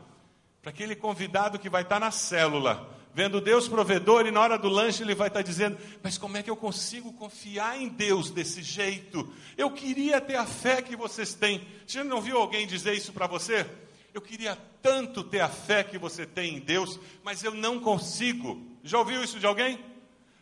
para 0.61 0.69
aquele 0.69 0.95
convidado 0.95 1.59
que 1.59 1.69
vai 1.69 1.81
estar 1.81 1.99
na 1.99 2.09
célula, 2.09 2.89
vendo 3.13 3.41
Deus 3.41 3.67
provedor 3.67 4.25
e 4.25 4.31
na 4.31 4.39
hora 4.39 4.57
do 4.57 4.69
lanche 4.69 5.03
ele 5.03 5.13
vai 5.13 5.27
estar 5.27 5.41
dizendo: 5.41 5.77
Mas 6.01 6.17
como 6.17 6.37
é 6.37 6.41
que 6.41 6.49
eu 6.49 6.55
consigo 6.55 7.11
confiar 7.11 7.77
em 7.77 7.89
Deus 7.89 8.31
desse 8.31 8.63
jeito? 8.63 9.29
Eu 9.57 9.71
queria 9.71 10.21
ter 10.21 10.37
a 10.37 10.45
fé 10.45 10.81
que 10.81 10.95
vocês 10.95 11.33
têm. 11.33 11.67
Você 11.85 12.01
não 12.01 12.21
viu 12.21 12.37
alguém 12.37 12.65
dizer 12.65 12.93
isso 12.93 13.11
para 13.11 13.27
você? 13.27 13.69
Eu 14.13 14.21
queria 14.21 14.57
tanto 14.81 15.25
ter 15.25 15.41
a 15.41 15.49
fé 15.49 15.83
que 15.83 15.97
você 15.97 16.25
tem 16.25 16.55
em 16.55 16.59
Deus, 16.61 16.97
mas 17.25 17.43
eu 17.43 17.53
não 17.53 17.77
consigo. 17.77 18.65
Já 18.85 18.99
ouviu 18.99 19.21
isso 19.21 19.37
de 19.37 19.45
alguém? 19.45 19.83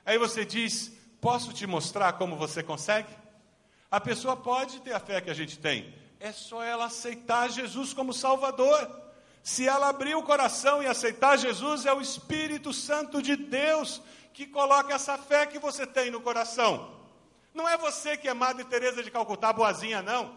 Aí 0.06 0.20
você 0.20 0.46
diz: 0.46 0.96
Posso 1.20 1.52
te 1.52 1.66
mostrar 1.66 2.14
como 2.14 2.36
você 2.36 2.62
consegue? 2.62 3.25
A 3.90 4.00
pessoa 4.00 4.36
pode 4.36 4.82
ter 4.82 4.94
a 4.94 5.00
fé 5.00 5.22
que 5.22 5.30
a 5.30 5.34
gente 5.34 5.58
tem, 5.60 5.94
é 6.20 6.32
só 6.32 6.64
ela 6.64 6.86
aceitar 6.86 7.50
Jesus 7.50 7.94
como 7.94 8.14
Salvador. 8.14 9.04
Se 9.44 9.68
ela 9.68 9.90
abrir 9.90 10.16
o 10.16 10.24
coração 10.24 10.82
e 10.82 10.88
aceitar 10.88 11.38
Jesus, 11.38 11.86
é 11.86 11.94
o 11.94 12.02
Espírito 12.02 12.74
Santo 12.74 13.22
de 13.22 13.36
Deus 13.36 14.02
que 14.34 14.46
coloca 14.46 14.94
essa 14.94 15.18
fé 15.18 15.46
que 15.46 15.60
você 15.60 15.86
tem 15.86 16.10
no 16.10 16.20
coração. 16.20 16.94
Não 17.54 17.70
é 17.70 17.78
você 17.78 18.18
que 18.18 18.28
é 18.28 18.34
Madre 18.34 18.66
Teresa 18.66 19.04
de 19.04 19.12
Calcutá 19.12 19.54
boazinha, 19.54 20.02
não. 20.02 20.36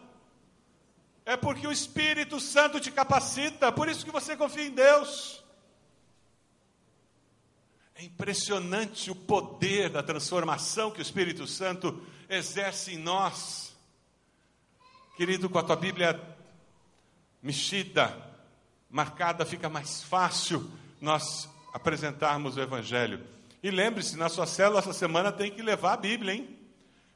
É 1.24 1.37
porque 1.37 1.66
o 1.66 1.72
Espírito 1.72 2.38
Santo 2.38 2.78
te 2.78 2.90
capacita, 2.92 3.72
por 3.72 3.88
isso 3.88 4.04
que 4.04 4.12
você 4.12 4.37
confia 4.37 4.66
em 4.66 4.70
Deus. 4.70 5.42
É 7.94 8.04
impressionante 8.04 9.11
o 9.11 9.14
poder 9.14 9.90
da 9.90 10.02
transformação 10.02 10.90
que 10.90 11.00
o 11.00 11.02
Espírito 11.02 11.46
Santo 11.46 12.00
exerce 12.29 12.95
em 12.95 12.99
nós. 12.99 13.75
Querido, 15.17 15.49
com 15.49 15.59
a 15.59 15.62
tua 15.62 15.77
Bíblia 15.77 16.21
mexida, 17.43 18.17
marcada, 18.91 19.45
fica 19.45 19.69
mais 19.69 20.03
fácil 20.03 20.71
nós 21.01 21.49
apresentarmos 21.73 22.57
o 22.57 22.61
Evangelho. 22.61 23.25
E 23.62 23.71
lembre-se, 23.71 24.17
na 24.17 24.29
sua 24.29 24.47
célula 24.47 24.81
essa 24.81 24.93
semana 24.93 25.33
tem 25.33 25.51
que 25.51 25.62
levar 25.62 25.95
a 25.95 25.97
Bíblia, 25.97 26.35
hein? 26.35 26.59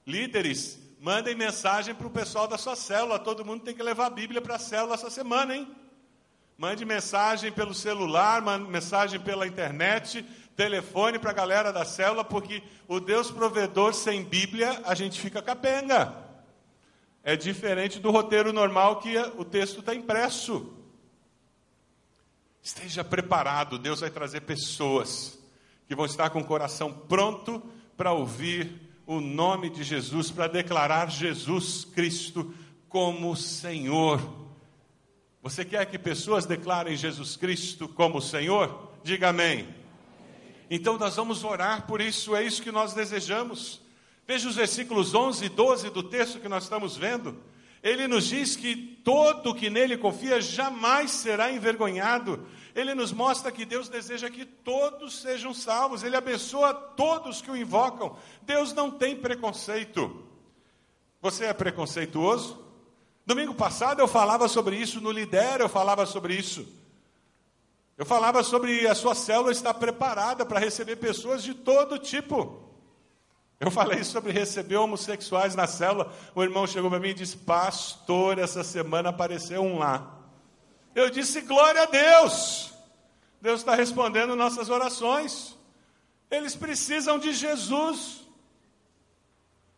Líderes, 0.07 0.79
mandem 1.01 1.35
mensagem 1.35 1.95
para 1.95 2.07
o 2.07 2.11
pessoal 2.11 2.49
da 2.49 2.59
sua 2.59 2.75
célula. 2.75 3.19
Todo 3.19 3.45
mundo 3.45 3.63
tem 3.63 3.75
que 3.75 3.83
levar 3.83 4.07
a 4.07 4.11
Bíblia 4.11 4.41
para 4.41 4.57
a 4.57 4.59
célula 4.59 4.95
essa 4.95 5.11
semana, 5.11 5.55
hein? 5.55 5.69
Mande 6.63 6.85
mensagem 6.85 7.51
pelo 7.51 7.75
celular, 7.75 8.41
mande 8.41 8.71
mensagem 8.71 9.19
pela 9.19 9.49
internet, 9.49 10.25
telefone 10.55 11.19
para 11.19 11.33
a 11.33 11.35
galera 11.35 11.73
da 11.73 11.85
célula, 11.85 12.23
porque 12.23 12.63
o 12.87 13.01
Deus 13.01 13.33
provedor 13.33 13.93
sem 13.93 14.23
Bíblia, 14.23 14.81
a 14.85 14.95
gente 14.95 15.21
fica 15.21 15.43
capenga. 15.43 16.15
É 17.25 17.35
diferente 17.35 17.99
do 17.99 18.13
roteiro 18.13 18.53
normal 18.53 19.01
que 19.01 19.19
o 19.37 19.45
texto 19.45 19.81
está 19.81 19.93
impresso. 19.93 20.73
Esteja 22.63 23.03
preparado, 23.03 23.77
Deus 23.77 23.99
vai 23.99 24.11
trazer 24.11 24.43
pessoas 24.43 25.37
que 25.89 25.97
vão 25.97 26.07
estar 26.07 26.31
com 26.31 26.43
o 26.43 26.47
coração 26.47 26.93
pronto 26.93 27.61
para 27.97 28.13
ouvir 28.13 28.71
o 29.05 29.21
nome 29.21 29.69
de 29.69 29.83
Jesus, 29.83 30.31
para 30.31 30.47
declarar 30.47 31.11
Jesus 31.11 31.85
Cristo 31.85 32.55
como 32.89 33.35
Senhor. 33.35 34.42
Você 35.43 35.65
quer 35.65 35.85
que 35.87 35.99
pessoas 35.99 36.47
declarem 36.47 36.97
Jesus 36.97 37.37
Cristo 37.37 37.89
como 37.89 38.23
Senhor? 38.23 38.93
Diga 39.03 39.31
amém. 39.31 39.75
Então 40.71 40.97
nós 40.97 41.17
vamos 41.17 41.43
orar 41.43 41.85
por 41.85 42.01
isso, 42.01 42.37
é 42.37 42.45
isso 42.45 42.63
que 42.63 42.71
nós 42.71 42.95
desejamos. 42.95 43.83
Veja 44.25 44.49
os 44.49 44.55
versículos 44.55 45.13
11 45.13 45.47
e 45.47 45.49
12 45.49 45.91
do 45.91 46.05
texto 46.05 46.39
que 46.39 46.49
nós 46.49 46.63
estamos 46.63 46.97
vendo. 46.97 47.37
Ele 47.83 48.07
nos 48.07 48.29
diz 48.29 48.55
que 48.55 48.77
todo 49.03 49.53
que 49.53 49.69
nele 49.69 49.99
confia 49.99 50.41
jamais 50.41 51.11
será 51.11 51.51
envergonhado. 51.51 52.47
Ele 52.73 52.95
nos 52.95 53.13
mostra 53.13 53.51
que 53.51 53.65
Deus 53.65 53.89
deseja 53.89 54.31
que 54.31 54.45
todos 54.45 55.21
sejam 55.21 55.53
salvos. 55.53 56.05
Ele 56.05 56.15
abençoa 56.15 56.73
todos 56.73 57.43
que 57.43 57.51
o 57.51 57.57
invocam. 57.57 58.17
Deus 58.43 58.73
não 58.73 58.93
tem 58.93 59.17
preconceito. 59.17 60.25
Você 61.21 61.47
é 61.47 61.53
preconceituoso? 61.53 62.62
Domingo 63.25 63.55
passado 63.55 64.01
eu 64.01 64.09
falava 64.09 64.49
sobre 64.49 64.77
isso, 64.77 65.01
no 65.01 65.11
Lidera 65.11 65.65
eu 65.65 65.69
falava 65.69 66.05
sobre 66.07 66.35
isso. 66.35 66.67
Eu 67.97 68.05
falava 68.05 68.43
sobre 68.43 68.87
a 68.87 68.95
sua 68.95 69.15
célula 69.15 69.53
estar 69.53 69.75
preparada 69.75 70.45
para 70.45 70.59
receber 70.59 70.97
pessoas 70.97 71.43
de 71.43 71.55
todo 71.55 71.99
tipo. 71.99 72.61
Eu 73.61 73.71
falei 73.71 74.03
sobre 74.03 74.33
receber 74.33 74.77
homossexuais 74.77 75.55
na 75.55 75.69
célula. 75.69 76.13
O 76.35 76.43
irmão 76.43 76.67
chegou 76.67 76.91
para 76.91 76.99
mim 76.99 77.11
e 77.11 77.15
disse: 77.15 77.37
Pastor, 77.37 78.39
essa 78.39 78.65
semana 78.65 79.11
apareceu 79.11 79.63
um 79.63 79.79
lá. 79.79 80.19
Eu 80.97 81.09
disse: 81.11 81.43
Glória 81.43 81.83
a 81.83 81.87
Deus. 81.87 82.73
Deus 83.41 83.61
está 83.61 83.77
respondendo 83.77 84.35
nossas 84.35 84.69
orações. 84.69 85.57
Eles 86.29 86.57
precisam 86.57 87.21
de 87.21 87.33
Jesus. 87.33 88.23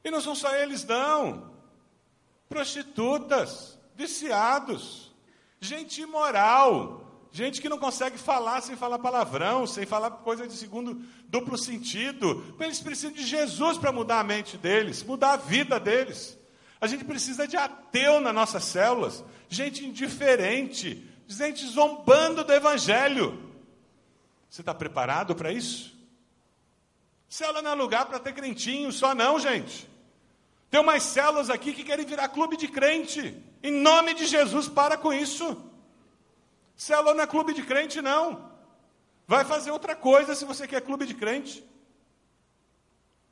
E 0.02 0.11
não 0.11 0.20
são 0.20 0.35
só 0.35 0.54
eles, 0.57 0.85
não. 0.85 1.53
Prostitutas, 2.48 3.78
viciados, 3.96 5.12
gente 5.61 6.02
imoral, 6.02 7.04
Gente 7.35 7.61
que 7.61 7.68
não 7.68 7.78
consegue 7.78 8.16
falar 8.16 8.61
sem 8.61 8.76
falar 8.76 8.96
palavrão, 9.00 9.66
sem 9.66 9.85
falar 9.85 10.09
coisa 10.09 10.46
de 10.46 10.52
segundo 10.52 11.02
duplo 11.26 11.59
sentido. 11.59 12.54
Eles 12.61 12.78
precisam 12.78 13.11
de 13.11 13.26
Jesus 13.26 13.76
para 13.76 13.90
mudar 13.90 14.20
a 14.20 14.22
mente 14.22 14.57
deles, 14.57 15.02
mudar 15.02 15.33
a 15.33 15.37
vida 15.37 15.80
deles. 15.80 16.38
A 16.80 16.87
gente 16.87 17.04
precisa 17.04 17.44
de 17.48 17.57
ateu 17.57 18.20
nas 18.20 18.33
nossas 18.33 18.62
células, 18.62 19.24
gente 19.48 19.85
indiferente, 19.85 21.04
gente 21.26 21.66
zombando 21.66 22.44
do 22.44 22.52
Evangelho. 22.52 23.52
Você 24.48 24.62
está 24.62 24.72
preparado 24.72 25.35
para 25.35 25.50
isso? 25.50 25.92
Célula 27.28 27.62
não 27.62 27.72
é 27.72 27.74
lugar 27.74 28.07
para 28.07 28.20
ter 28.20 28.33
crentinho, 28.33 28.92
só 28.92 29.12
não, 29.12 29.40
gente. 29.40 29.90
Tem 30.74 30.80
umas 30.80 31.04
células 31.04 31.50
aqui 31.50 31.72
que 31.72 31.84
querem 31.84 32.04
virar 32.04 32.26
clube 32.26 32.56
de 32.56 32.66
crente. 32.66 33.40
Em 33.62 33.70
nome 33.70 34.12
de 34.12 34.26
Jesus, 34.26 34.66
para 34.66 34.98
com 34.98 35.12
isso. 35.12 35.56
Célula 36.74 37.14
não 37.14 37.22
é 37.22 37.28
clube 37.28 37.54
de 37.54 37.62
crente, 37.62 38.02
não. 38.02 38.50
Vai 39.24 39.44
fazer 39.44 39.70
outra 39.70 39.94
coisa 39.94 40.34
se 40.34 40.44
você 40.44 40.66
quer 40.66 40.80
clube 40.80 41.06
de 41.06 41.14
crente. 41.14 41.64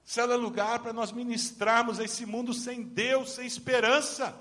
Célula 0.04 0.34
é 0.34 0.36
lugar 0.36 0.78
para 0.78 0.92
nós 0.92 1.10
ministrarmos 1.10 1.98
esse 1.98 2.24
mundo 2.24 2.54
sem 2.54 2.80
Deus, 2.80 3.32
sem 3.32 3.44
esperança. 3.44 4.32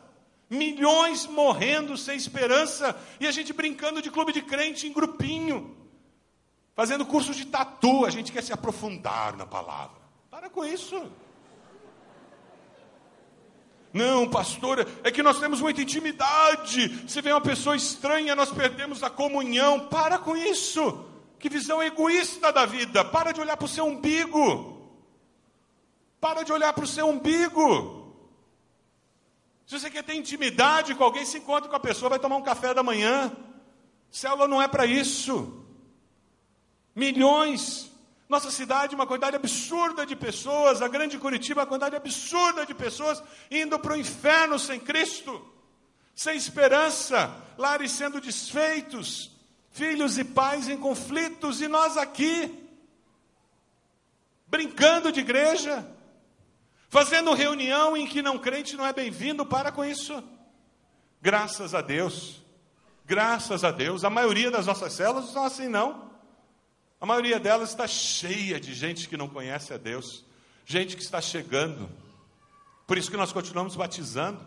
Milhões 0.47 1.25
morrendo 1.25 1.97
sem 1.97 2.15
esperança. 2.15 2.95
E 3.19 3.25
a 3.25 3.31
gente 3.31 3.51
brincando 3.51 3.99
de 3.99 4.11
clube 4.11 4.31
de 4.31 4.43
crente 4.43 4.85
em 4.85 4.93
grupinho. 4.93 5.75
Fazendo 6.75 7.03
curso 7.03 7.33
de 7.33 7.45
tatu. 7.47 8.05
A 8.05 8.11
gente 8.11 8.31
quer 8.31 8.43
se 8.43 8.53
aprofundar 8.53 9.35
na 9.35 9.47
palavra. 9.47 9.99
Para 10.29 10.51
com 10.51 10.63
isso. 10.63 11.11
Não, 13.93 14.29
pastor, 14.29 14.87
é 15.03 15.11
que 15.11 15.21
nós 15.21 15.39
temos 15.39 15.59
muita 15.59 15.81
intimidade. 15.81 17.09
Se 17.09 17.21
vem 17.21 17.33
uma 17.33 17.41
pessoa 17.41 17.75
estranha, 17.75 18.35
nós 18.35 18.49
perdemos 18.49 19.03
a 19.03 19.09
comunhão. 19.09 19.87
Para 19.87 20.17
com 20.17 20.35
isso. 20.35 21.05
Que 21.37 21.49
visão 21.49 21.83
egoísta 21.83 22.53
da 22.53 22.65
vida. 22.65 23.03
Para 23.03 23.33
de 23.33 23.41
olhar 23.41 23.57
para 23.57 23.65
o 23.65 23.69
seu 23.69 23.85
umbigo. 23.85 24.89
Para 26.21 26.43
de 26.43 26.53
olhar 26.53 26.71
para 26.71 26.85
o 26.85 26.87
seu 26.87 27.07
umbigo. 27.09 28.15
Se 29.65 29.77
você 29.77 29.89
quer 29.89 30.03
ter 30.03 30.15
intimidade 30.15 30.95
com 30.95 31.03
alguém, 31.03 31.25
se 31.25 31.37
encontra 31.37 31.69
com 31.69 31.75
a 31.75 31.79
pessoa, 31.79 32.09
vai 32.09 32.19
tomar 32.19 32.37
um 32.37 32.43
café 32.43 32.73
da 32.73 32.83
manhã. 32.83 33.31
Célula 34.09 34.47
não 34.47 34.61
é 34.61 34.67
para 34.67 34.85
isso. 34.85 35.65
Milhões 36.95 37.90
nossa 38.31 38.49
cidade, 38.49 38.95
uma 38.95 39.05
quantidade 39.05 39.35
absurda 39.35 40.05
de 40.05 40.15
pessoas, 40.15 40.81
a 40.81 40.87
grande 40.87 41.19
Curitiba, 41.19 41.59
uma 41.59 41.67
quantidade 41.67 41.97
absurda 41.97 42.65
de 42.65 42.73
pessoas 42.73 43.21
indo 43.51 43.77
para 43.77 43.91
o 43.91 43.99
inferno 43.99 44.57
sem 44.57 44.79
Cristo, 44.79 45.45
sem 46.15 46.37
esperança, 46.37 47.35
lares 47.57 47.91
sendo 47.91 48.21
desfeitos, 48.21 49.31
filhos 49.71 50.17
e 50.17 50.23
pais 50.23 50.69
em 50.69 50.77
conflitos, 50.77 51.59
e 51.59 51.67
nós 51.67 51.97
aqui, 51.97 52.57
brincando 54.47 55.11
de 55.11 55.19
igreja, 55.19 55.85
fazendo 56.87 57.33
reunião 57.33 57.97
em 57.97 58.07
que 58.07 58.21
não 58.21 58.39
crente 58.39 58.77
não 58.77 58.85
é 58.85 58.93
bem-vindo, 58.93 59.45
para 59.45 59.73
com 59.73 59.83
isso. 59.83 60.23
Graças 61.21 61.75
a 61.75 61.81
Deus, 61.81 62.41
graças 63.05 63.65
a 63.65 63.71
Deus, 63.71 64.05
a 64.05 64.09
maioria 64.09 64.49
das 64.49 64.67
nossas 64.67 64.93
células 64.93 65.25
não 65.25 65.33
são 65.33 65.43
assim, 65.43 65.67
não. 65.67 66.10
A 67.01 67.05
maioria 67.07 67.39
delas 67.39 67.69
está 67.69 67.87
cheia 67.87 68.59
de 68.59 68.75
gente 68.75 69.09
que 69.09 69.17
não 69.17 69.27
conhece 69.27 69.73
a 69.73 69.77
Deus, 69.77 70.23
gente 70.63 70.95
que 70.95 71.01
está 71.01 71.19
chegando. 71.19 71.89
Por 72.85 72.95
isso 72.95 73.09
que 73.09 73.17
nós 73.17 73.31
continuamos 73.31 73.75
batizando. 73.75 74.45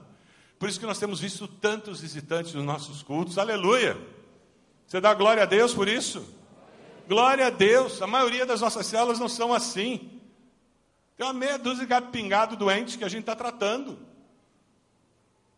Por 0.57 0.69
isso 0.69 0.79
que 0.79 0.87
nós 0.87 1.01
temos 1.01 1.19
visto 1.19 1.49
tantos 1.49 2.01
visitantes 2.01 2.55
nos 2.55 2.65
nossos 2.65 3.03
cultos. 3.03 3.39
Aleluia! 3.39 3.99
Você 4.87 5.01
dá 5.01 5.13
glória 5.13 5.43
a 5.43 5.47
Deus 5.47 5.75
por 5.75 5.89
isso? 5.89 6.25
Glória 7.09 7.49
a 7.49 7.51
Deus. 7.51 8.01
A 8.01 8.07
maioria 8.07 8.47
das 8.47 8.61
nossas 8.61 8.87
células 8.87 9.19
não 9.19 9.29
são 9.29 9.53
assim. 9.53 10.21
Tem 11.17 11.27
uma 11.27 11.33
meia 11.33 11.59
dúzia 11.59 11.81
de 11.81 11.87
gato 11.87 12.11
pingado 12.13 12.55
doente 12.55 12.97
que 12.97 13.05
a 13.05 13.09
gente 13.09 13.23
está 13.23 13.35
tratando. 13.35 13.99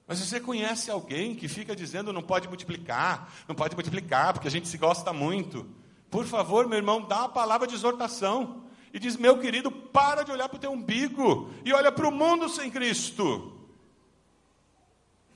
Mas 0.06 0.18
você 0.18 0.40
conhece 0.40 0.90
alguém 0.90 1.35
que 1.35 1.46
fica 1.46 1.76
dizendo 1.76 2.11
não 2.11 2.22
pode 2.22 2.48
multiplicar, 2.48 3.30
não 3.46 3.54
pode 3.54 3.74
multiplicar, 3.74 4.32
porque 4.32 4.48
a 4.48 4.50
gente 4.50 4.66
se 4.66 4.78
gosta 4.78 5.12
muito. 5.12 5.68
Por 6.16 6.24
favor, 6.24 6.66
meu 6.66 6.79
irmão, 6.79 7.02
dá 7.02 7.18
uma 7.18 7.29
palavra 7.29 7.66
de 7.66 7.74
exortação. 7.74 8.62
E 8.90 8.98
diz, 8.98 9.18
meu 9.18 9.38
querido, 9.38 9.70
para 9.70 10.22
de 10.22 10.33
olhar 10.33 10.48
para 10.48 10.57
o 10.57 10.59
teu 10.59 10.72
umbigo 10.72 11.50
e 11.62 11.74
olha 11.74 11.92
para 11.92 12.09
o 12.09 12.11
mundo 12.11 12.48
sem 12.48 12.70
Cristo. 12.70 13.55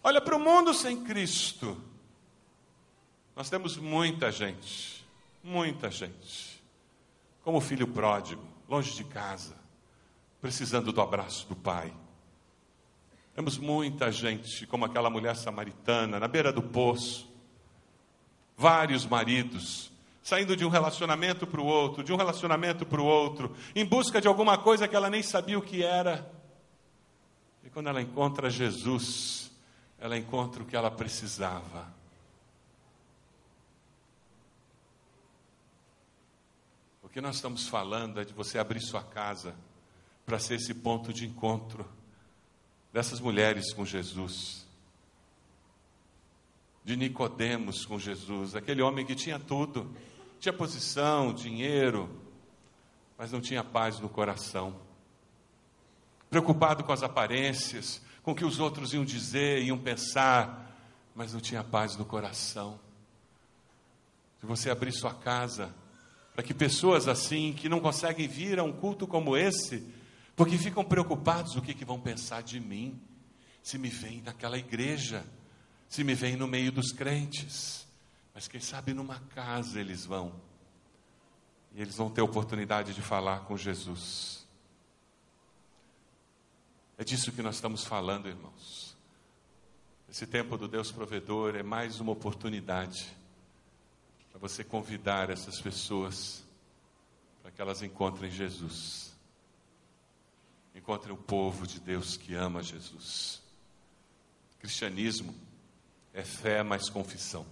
Olha 0.02 0.22
para 0.22 0.34
o 0.34 0.40
mundo 0.40 0.72
sem 0.72 1.04
Cristo. 1.04 1.76
Nós 3.36 3.50
temos 3.50 3.76
muita 3.76 4.32
gente, 4.32 5.06
muita 5.44 5.90
gente, 5.90 6.62
como 7.44 7.60
filho 7.60 7.86
pródigo, 7.86 8.42
longe 8.66 8.94
de 8.94 9.04
casa, 9.04 9.56
precisando 10.40 10.94
do 10.94 11.02
abraço 11.02 11.46
do 11.46 11.56
pai. 11.56 11.92
Temos 13.34 13.58
muita 13.58 14.10
gente, 14.10 14.66
como 14.66 14.86
aquela 14.86 15.10
mulher 15.10 15.36
samaritana, 15.36 16.18
na 16.18 16.26
beira 16.26 16.50
do 16.50 16.62
poço, 16.62 17.30
vários 18.56 19.04
maridos, 19.04 19.89
saindo 20.22 20.56
de 20.56 20.64
um 20.64 20.68
relacionamento 20.68 21.46
para 21.46 21.60
o 21.60 21.66
outro, 21.66 22.04
de 22.04 22.12
um 22.12 22.16
relacionamento 22.16 22.84
para 22.84 23.00
o 23.00 23.04
outro, 23.04 23.54
em 23.74 23.84
busca 23.84 24.20
de 24.20 24.28
alguma 24.28 24.58
coisa 24.58 24.86
que 24.86 24.94
ela 24.94 25.10
nem 25.10 25.22
sabia 25.22 25.58
o 25.58 25.62
que 25.62 25.82
era. 25.82 26.30
E 27.64 27.70
quando 27.70 27.88
ela 27.88 28.02
encontra 28.02 28.50
Jesus, 28.50 29.50
ela 29.98 30.16
encontra 30.16 30.62
o 30.62 30.66
que 30.66 30.76
ela 30.76 30.90
precisava. 30.90 31.92
O 37.02 37.08
que 37.08 37.20
nós 37.20 37.36
estamos 37.36 37.66
falando 37.66 38.20
é 38.20 38.24
de 38.24 38.32
você 38.32 38.58
abrir 38.58 38.80
sua 38.80 39.02
casa 39.02 39.54
para 40.24 40.38
ser 40.38 40.54
esse 40.54 40.72
ponto 40.72 41.12
de 41.12 41.26
encontro 41.26 41.84
dessas 42.92 43.20
mulheres 43.20 43.72
com 43.72 43.84
Jesus, 43.84 44.66
de 46.84 46.96
Nicodemos 46.96 47.84
com 47.84 47.98
Jesus, 47.98 48.54
aquele 48.54 48.82
homem 48.82 49.04
que 49.04 49.14
tinha 49.14 49.38
tudo, 49.38 49.94
tinha 50.40 50.52
posição, 50.54 51.34
dinheiro, 51.34 52.08
mas 53.18 53.30
não 53.30 53.42
tinha 53.42 53.62
paz 53.62 54.00
no 54.00 54.08
coração. 54.08 54.74
Preocupado 56.30 56.82
com 56.82 56.92
as 56.92 57.02
aparências, 57.02 58.00
com 58.22 58.32
o 58.32 58.34
que 58.34 58.44
os 58.44 58.58
outros 58.58 58.94
iam 58.94 59.04
dizer, 59.04 59.62
iam 59.62 59.78
pensar, 59.78 60.74
mas 61.14 61.34
não 61.34 61.40
tinha 61.40 61.62
paz 61.62 61.94
no 61.96 62.06
coração. 62.06 62.80
Se 64.40 64.46
você 64.46 64.70
abrir 64.70 64.92
sua 64.92 65.12
casa 65.12 65.74
para 66.32 66.42
que 66.42 66.54
pessoas 66.54 67.06
assim, 67.06 67.52
que 67.52 67.68
não 67.68 67.80
conseguem 67.80 68.26
vir 68.26 68.58
a 68.58 68.62
um 68.62 68.72
culto 68.72 69.06
como 69.06 69.36
esse, 69.36 69.86
porque 70.34 70.56
ficam 70.56 70.82
preocupados 70.82 71.54
o 71.54 71.60
que, 71.60 71.74
que 71.74 71.84
vão 71.84 72.00
pensar 72.00 72.42
de 72.42 72.58
mim, 72.58 72.98
se 73.62 73.76
me 73.76 73.90
veem 73.90 74.22
naquela 74.22 74.56
igreja, 74.56 75.22
se 75.86 76.02
me 76.02 76.14
veem 76.14 76.36
no 76.36 76.48
meio 76.48 76.72
dos 76.72 76.92
crentes. 76.92 77.86
Mas 78.34 78.48
quem 78.48 78.60
sabe 78.60 78.94
numa 78.94 79.18
casa 79.34 79.80
eles 79.80 80.04
vão, 80.04 80.32
e 81.72 81.80
eles 81.80 81.96
vão 81.96 82.10
ter 82.10 82.22
oportunidade 82.22 82.94
de 82.94 83.02
falar 83.02 83.40
com 83.40 83.56
Jesus. 83.56 84.46
É 86.96 87.04
disso 87.04 87.32
que 87.32 87.42
nós 87.42 87.56
estamos 87.56 87.84
falando, 87.84 88.28
irmãos. 88.28 88.96
Esse 90.08 90.26
tempo 90.26 90.58
do 90.58 90.66
Deus 90.68 90.90
provedor 90.90 91.54
é 91.54 91.62
mais 91.62 92.00
uma 92.00 92.12
oportunidade 92.12 93.16
para 94.30 94.40
você 94.40 94.64
convidar 94.64 95.30
essas 95.30 95.60
pessoas 95.60 96.42
para 97.40 97.50
que 97.50 97.62
elas 97.62 97.82
encontrem 97.82 98.30
Jesus. 98.30 99.14
Encontre 100.74 101.12
o 101.12 101.16
povo 101.16 101.66
de 101.66 101.80
Deus 101.80 102.16
que 102.16 102.34
ama 102.34 102.62
Jesus. 102.62 103.40
Cristianismo 104.58 105.34
é 106.12 106.22
fé 106.22 106.62
mais 106.62 106.88
confissão. 106.88 107.46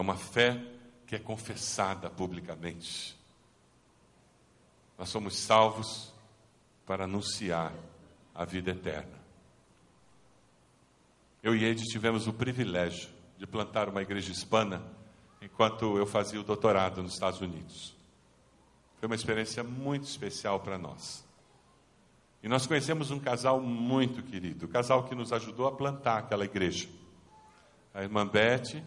É 0.00 0.02
uma 0.02 0.16
fé 0.16 0.58
que 1.06 1.14
é 1.14 1.18
confessada 1.18 2.08
publicamente. 2.08 3.14
Nós 4.96 5.10
somos 5.10 5.36
salvos 5.36 6.10
para 6.86 7.04
anunciar 7.04 7.70
a 8.34 8.46
vida 8.46 8.70
eterna. 8.70 9.20
Eu 11.42 11.54
e 11.54 11.66
Ed 11.66 11.84
tivemos 11.84 12.26
o 12.26 12.32
privilégio 12.32 13.10
de 13.36 13.46
plantar 13.46 13.90
uma 13.90 14.00
igreja 14.00 14.32
hispana 14.32 14.82
enquanto 15.42 15.98
eu 15.98 16.06
fazia 16.06 16.40
o 16.40 16.44
doutorado 16.44 17.02
nos 17.02 17.12
Estados 17.12 17.42
Unidos. 17.42 17.94
Foi 18.98 19.06
uma 19.06 19.16
experiência 19.16 19.62
muito 19.62 20.04
especial 20.04 20.60
para 20.60 20.78
nós. 20.78 21.22
E 22.42 22.48
nós 22.48 22.66
conhecemos 22.66 23.10
um 23.10 23.20
casal 23.20 23.60
muito 23.60 24.22
querido, 24.22 24.64
o 24.64 24.68
casal 24.70 25.04
que 25.04 25.14
nos 25.14 25.30
ajudou 25.30 25.66
a 25.66 25.72
plantar 25.72 26.20
aquela 26.20 26.46
igreja. 26.46 26.88
A 27.92 28.02
irmã 28.02 28.26
Beth 28.26 28.82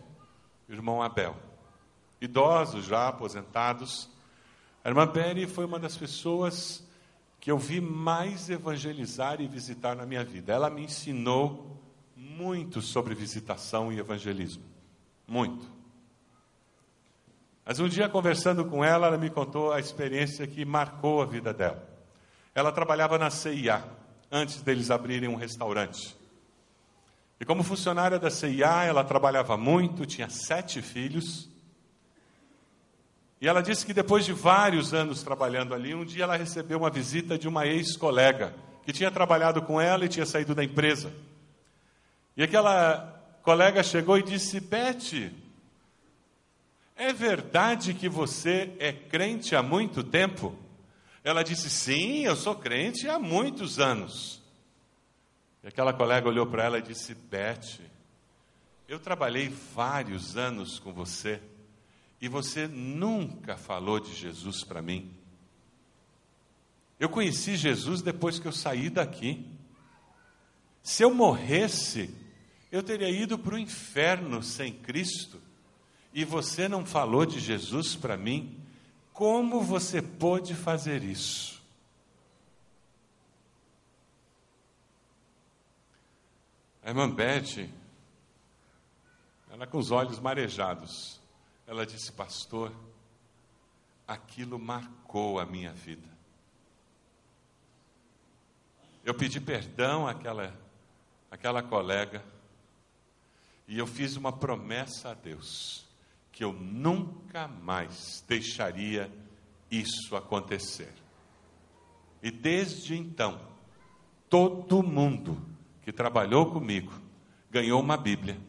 irmão 0.75 1.01
Abel. 1.01 1.35
Idosos 2.19 2.85
já, 2.85 3.07
aposentados. 3.07 4.09
A 4.83 4.89
irmã 4.89 5.07
Beth 5.07 5.47
foi 5.47 5.65
uma 5.65 5.79
das 5.79 5.97
pessoas 5.97 6.85
que 7.39 7.51
eu 7.51 7.57
vi 7.57 7.81
mais 7.81 8.49
evangelizar 8.49 9.41
e 9.41 9.47
visitar 9.47 9.95
na 9.95 10.05
minha 10.05 10.23
vida. 10.23 10.53
Ela 10.53 10.69
me 10.69 10.83
ensinou 10.83 11.81
muito 12.15 12.81
sobre 12.81 13.13
visitação 13.13 13.91
e 13.91 13.99
evangelismo. 13.99 14.63
Muito. 15.27 15.69
Mas 17.65 17.79
um 17.79 17.87
dia, 17.87 18.09
conversando 18.09 18.65
com 18.65 18.83
ela, 18.83 19.07
ela 19.07 19.17
me 19.17 19.29
contou 19.29 19.71
a 19.71 19.79
experiência 19.79 20.47
que 20.47 20.65
marcou 20.65 21.21
a 21.21 21.25
vida 21.25 21.53
dela. 21.53 21.87
Ela 22.53 22.71
trabalhava 22.71 23.17
na 23.17 23.29
CIA, 23.29 23.83
antes 24.31 24.61
deles 24.61 24.91
abrirem 24.91 25.29
um 25.29 25.35
restaurante. 25.35 26.15
E 27.39 27.45
como 27.45 27.63
funcionária 27.63 28.19
da 28.19 28.29
CIA, 28.29 28.85
ela 28.85 29.03
trabalhava 29.03 29.57
muito, 29.57 30.05
tinha 30.05 30.29
sete 30.29 30.81
filhos. 30.81 31.49
E 33.41 33.47
ela 33.47 33.61
disse 33.61 33.85
que 33.85 33.93
depois 33.93 34.25
de 34.25 34.31
vários 34.31 34.93
anos 34.93 35.23
trabalhando 35.23 35.73
ali, 35.73 35.93
um 35.93 36.05
dia 36.05 36.23
ela 36.23 36.37
recebeu 36.37 36.77
uma 36.77 36.89
visita 36.89 37.37
de 37.37 37.47
uma 37.47 37.65
ex-colega, 37.65 38.53
que 38.85 38.93
tinha 38.93 39.11
trabalhado 39.11 39.61
com 39.61 39.81
ela 39.81 40.05
e 40.05 40.09
tinha 40.09 40.25
saído 40.25 40.55
da 40.55 40.63
empresa. 40.63 41.11
E 42.37 42.43
aquela 42.43 43.21
colega 43.41 43.83
chegou 43.83 44.17
e 44.17 44.23
disse: 44.23 44.59
Beth, 44.59 45.31
é 46.95 47.11
verdade 47.11 47.93
que 47.93 48.07
você 48.07 48.73
é 48.79 48.93
crente 48.93 49.55
há 49.55 49.63
muito 49.63 50.03
tempo? 50.03 50.57
Ela 51.23 51.43
disse: 51.43 51.69
Sim, 51.69 52.25
eu 52.25 52.35
sou 52.35 52.55
crente 52.55 53.07
há 53.09 53.17
muitos 53.17 53.79
anos. 53.79 54.42
E 55.63 55.67
aquela 55.67 55.93
colega 55.93 56.27
olhou 56.27 56.45
para 56.45 56.65
ela 56.65 56.79
e 56.79 56.81
disse: 56.81 57.15
Beth, 57.15 57.79
eu 58.87 58.99
trabalhei 58.99 59.47
vários 59.47 60.35
anos 60.35 60.77
com 60.77 60.91
você 60.91 61.41
e 62.21 62.27
você 62.27 62.67
nunca 62.67 63.57
falou 63.57 63.99
de 63.99 64.13
Jesus 64.13 64.63
para 64.63 64.81
mim. 64.81 65.13
Eu 66.99 67.09
conheci 67.09 67.57
Jesus 67.57 68.01
depois 68.01 68.39
que 68.39 68.47
eu 68.47 68.51
saí 68.51 68.89
daqui. 68.89 69.45
Se 70.81 71.03
eu 71.03 71.13
morresse, 71.13 72.13
eu 72.71 72.81
teria 72.81 73.09
ido 73.09 73.37
para 73.37 73.55
o 73.55 73.59
inferno 73.59 74.41
sem 74.41 74.71
Cristo. 74.71 75.41
E 76.13 76.23
você 76.23 76.67
não 76.67 76.85
falou 76.85 77.25
de 77.25 77.39
Jesus 77.39 77.95
para 77.95 78.15
mim. 78.15 78.57
Como 79.11 79.61
você 79.61 80.01
pôde 80.01 80.55
fazer 80.55 81.03
isso? 81.03 81.52
A 86.83 86.89
irmã 86.89 87.09
Beth, 87.09 87.69
ela 89.49 89.65
com 89.65 89.77
os 89.77 89.89
olhos 89.89 90.19
marejados, 90.19 91.21
ela 91.65 91.85
disse: 91.85 92.11
Pastor, 92.11 92.73
aquilo 94.05 94.59
marcou 94.59 95.39
a 95.39 95.45
minha 95.45 95.71
vida. 95.71 96.11
Eu 99.05 99.13
pedi 99.13 99.39
perdão 99.39 100.05
àquela, 100.07 100.53
àquela 101.31 101.63
colega 101.63 102.23
e 103.67 103.77
eu 103.77 103.87
fiz 103.87 104.17
uma 104.17 104.33
promessa 104.33 105.11
a 105.11 105.13
Deus 105.13 105.85
que 106.33 106.43
eu 106.43 106.51
nunca 106.51 107.47
mais 107.47 108.23
deixaria 108.27 109.09
isso 109.69 110.15
acontecer. 110.15 110.93
E 112.21 112.31
desde 112.31 112.95
então, 112.95 113.39
todo 114.29 114.81
mundo 114.81 115.52
que 115.83 115.91
trabalhou 115.91 116.51
comigo 116.51 116.91
ganhou 117.53 117.79
uma 117.79 117.95
Bíblia 117.95 118.39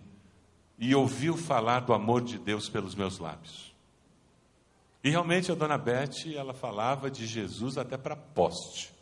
e 0.79 0.95
ouviu 0.95 1.37
falar 1.37 1.81
do 1.81 1.93
amor 1.93 2.23
de 2.23 2.39
Deus 2.39 2.71
pelos 2.71 2.95
meus 2.95 3.19
lábios. 3.19 3.75
E 5.05 5.11
realmente 5.11 5.53
a 5.53 5.55
dona 5.55 5.77
Beth, 5.77 6.33
ela 6.35 6.55
falava 6.55 7.11
de 7.11 7.27
Jesus 7.27 7.77
até 7.77 7.99
para 7.99 8.17
poste. 8.17 8.95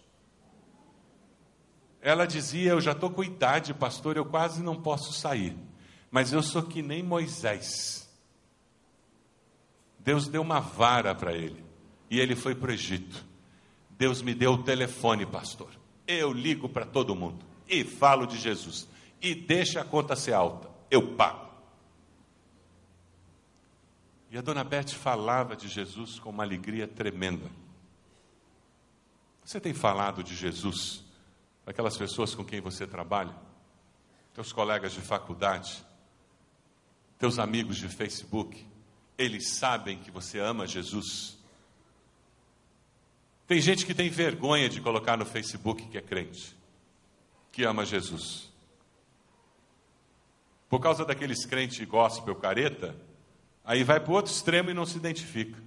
Ela 2.00 2.26
dizia: 2.26 2.72
Eu 2.72 2.80
já 2.80 2.90
estou 2.90 3.10
com 3.10 3.22
idade, 3.22 3.72
pastor, 3.72 4.16
eu 4.16 4.24
quase 4.26 4.60
não 4.60 4.74
posso 4.74 5.12
sair, 5.12 5.56
mas 6.10 6.32
eu 6.32 6.42
sou 6.42 6.64
que 6.64 6.82
nem 6.82 7.02
Moisés. 7.02 8.10
Deus 10.00 10.26
deu 10.26 10.42
uma 10.42 10.58
vara 10.58 11.14
para 11.14 11.32
ele 11.32 11.64
e 12.10 12.18
ele 12.18 12.34
foi 12.34 12.56
para 12.56 12.72
o 12.72 12.74
Egito. 12.74 13.24
Deus 13.90 14.20
me 14.20 14.34
deu 14.34 14.54
o 14.54 14.62
telefone, 14.64 15.24
pastor. 15.24 15.70
Eu 16.08 16.32
ligo 16.32 16.68
para 16.68 16.84
todo 16.84 17.14
mundo 17.14 17.51
e 17.72 17.84
falo 17.84 18.26
de 18.26 18.38
Jesus 18.38 18.86
e 19.20 19.34
deixa 19.34 19.80
a 19.80 19.84
conta 19.84 20.14
ser 20.14 20.34
alta, 20.34 20.68
eu 20.90 21.16
pago. 21.16 21.50
E 24.30 24.36
a 24.36 24.40
dona 24.40 24.62
Beth 24.62 24.88
falava 24.88 25.56
de 25.56 25.68
Jesus 25.68 26.18
com 26.18 26.30
uma 26.30 26.42
alegria 26.42 26.86
tremenda. 26.86 27.50
Você 29.44 29.60
tem 29.60 29.72
falado 29.72 30.22
de 30.22 30.34
Jesus 30.34 31.04
para 31.64 31.72
aquelas 31.72 31.96
pessoas 31.96 32.34
com 32.34 32.44
quem 32.44 32.60
você 32.60 32.86
trabalha? 32.86 33.34
Teus 34.34 34.52
colegas 34.52 34.92
de 34.92 35.00
faculdade? 35.00 35.84
Teus 37.18 37.38
amigos 37.38 37.76
de 37.76 37.88
Facebook? 37.88 38.66
Eles 39.16 39.50
sabem 39.50 39.98
que 39.98 40.10
você 40.10 40.38
ama 40.38 40.66
Jesus? 40.66 41.38
Tem 43.46 43.60
gente 43.60 43.84
que 43.84 43.94
tem 43.94 44.08
vergonha 44.08 44.68
de 44.68 44.80
colocar 44.80 45.16
no 45.16 45.26
Facebook 45.26 45.86
que 45.88 45.98
é 45.98 46.02
crente, 46.02 46.56
que 47.52 47.64
ama 47.64 47.84
Jesus. 47.84 48.50
Por 50.68 50.80
causa 50.80 51.04
daqueles 51.04 51.44
crentes 51.44 51.86
gospel 51.86 52.34
careta, 52.34 52.96
aí 53.62 53.84
vai 53.84 54.00
para 54.00 54.10
o 54.10 54.14
outro 54.14 54.32
extremo 54.32 54.70
e 54.70 54.74
não 54.74 54.86
se 54.86 54.96
identifica. 54.96 55.62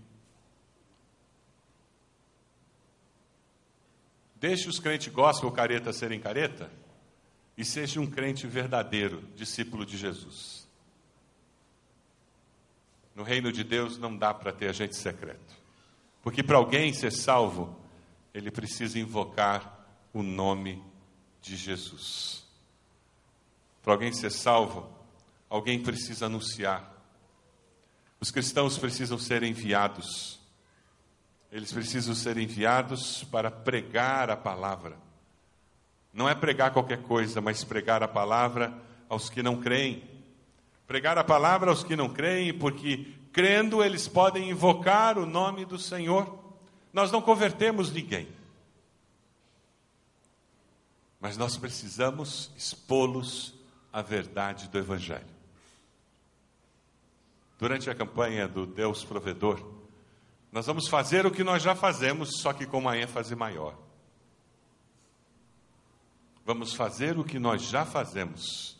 Deixe 4.36 4.68
os 4.68 4.80
crentes 4.80 5.14
gospel 5.14 5.52
careta 5.52 5.94
serem 5.94 6.20
careta 6.20 6.72
e 7.56 7.64
seja 7.64 8.02
um 8.02 8.08
crente 8.08 8.48
verdadeiro, 8.48 9.24
discípulo 9.36 9.86
de 9.86 9.96
Jesus. 9.96 10.68
No 13.16 13.24
reino 13.24 13.52
de 13.52 13.64
Deus 13.64 13.98
não 13.98 14.18
dá 14.18 14.34
para 14.34 14.52
ter 14.52 14.70
agente 14.70 14.98
secreto. 14.98 15.56
Porque 16.22 16.44
para 16.44 16.58
alguém 16.58 16.92
ser 16.92 17.12
salvo, 17.12 17.80
ele 18.34 18.50
precisa 18.52 19.00
invocar 19.00 19.88
o 20.12 20.24
nome 20.24 20.76
de 20.76 20.95
Jesus. 21.54 22.46
Para 23.84 23.94
alguém 23.94 24.14
ser 24.14 24.32
salvo, 24.32 24.90
alguém 25.50 25.84
precisa 25.84 26.28
anunciar. 26.28 26.92
Os 28.20 28.32
cristãos 28.32 28.78
precisam 28.78 29.20
ser 29.20 29.44
enviados. 29.44 30.40
Eles 31.52 31.72
precisam 31.72 32.16
ser 32.16 32.38
enviados 32.38 33.24
para 33.26 33.52
pregar 33.52 34.30
a 34.30 34.38
palavra. 34.38 34.98
Não 36.12 36.28
é 36.28 36.34
pregar 36.34 36.72
qualquer 36.72 37.02
coisa, 37.02 37.42
mas 37.42 37.64
pregar 37.64 38.02
a 38.02 38.08
palavra 38.08 38.74
aos 39.10 39.30
que 39.30 39.44
não 39.44 39.62
creem. 39.62 40.04
Pregar 40.88 41.18
a 41.18 41.24
palavra 41.24 41.70
aos 41.70 41.84
que 41.84 41.96
não 41.96 42.10
creem, 42.10 42.54
porque 42.54 43.14
crendo 43.32 43.84
eles 43.84 44.08
podem 44.08 44.50
invocar 44.50 45.18
o 45.18 45.26
nome 45.26 45.66
do 45.66 45.78
Senhor. 45.78 46.40
Nós 46.94 47.12
não 47.12 47.22
convertemos 47.22 47.92
ninguém. 47.92 48.28
Mas 51.20 51.38
nós 51.38 51.58
precisamos 51.58 52.52
expô-los 52.56 53.54
à 53.92 54.02
verdade 54.02 54.68
do 54.68 54.78
Evangelho. 54.78 55.36
Durante 57.58 57.90
a 57.90 57.96
campanha 57.96 58.48
do 58.48 58.66
Deus 58.66 59.04
Provedor, 59.04 59.76
nós 60.52 60.66
vamos 60.66 60.88
fazer 60.88 61.26
o 61.26 61.32
que 61.32 61.44
nós 61.44 61.64
já 61.64 61.76
fazemos, 61.76 62.40
só 62.42 62.54
que 62.54 62.66
com 62.66 62.80
uma 62.80 62.98
ênfase 62.98 63.36
maior. 63.36 63.78
Vamos 66.46 66.74
fazer 66.74 67.18
o 67.18 67.24
que 67.24 67.40
nós 67.40 67.64
já 67.64 67.86
fazemos, 67.86 68.78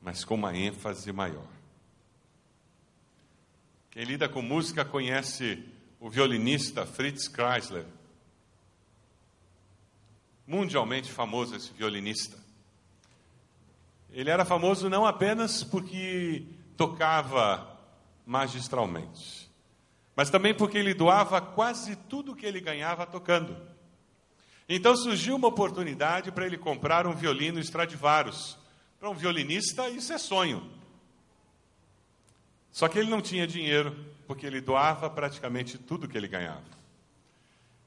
mas 0.00 0.24
com 0.24 0.34
uma 0.36 0.56
ênfase 0.56 1.12
maior. 1.12 1.48
Quem 3.90 4.04
lida 4.04 4.28
com 4.28 4.42
música 4.42 4.84
conhece 4.84 5.66
o 5.98 6.10
violinista 6.10 6.84
Fritz 6.84 7.26
Kreisler. 7.28 7.86
Mundialmente 10.46 11.10
famoso 11.10 11.56
esse 11.56 11.72
violinista. 11.72 12.38
Ele 14.10 14.30
era 14.30 14.44
famoso 14.44 14.88
não 14.88 15.04
apenas 15.04 15.64
porque 15.64 16.46
tocava 16.76 17.78
magistralmente, 18.24 19.50
mas 20.14 20.30
também 20.30 20.54
porque 20.54 20.78
ele 20.78 20.94
doava 20.94 21.40
quase 21.40 21.96
tudo 21.96 22.34
que 22.34 22.46
ele 22.46 22.60
ganhava 22.60 23.04
tocando. 23.04 23.56
Então 24.68 24.96
surgiu 24.96 25.36
uma 25.36 25.48
oportunidade 25.48 26.32
para 26.32 26.46
ele 26.46 26.58
comprar 26.58 27.06
um 27.06 27.14
violino 27.14 27.60
Stradivarius. 27.60 28.58
Para 28.98 29.10
um 29.10 29.14
violinista, 29.14 29.88
isso 29.88 30.12
é 30.12 30.18
sonho. 30.18 30.68
Só 32.72 32.88
que 32.88 32.98
ele 32.98 33.10
não 33.10 33.22
tinha 33.22 33.46
dinheiro, 33.46 33.96
porque 34.26 34.46
ele 34.46 34.60
doava 34.60 35.08
praticamente 35.08 35.78
tudo 35.78 36.08
que 36.08 36.16
ele 36.16 36.28
ganhava. 36.28 36.75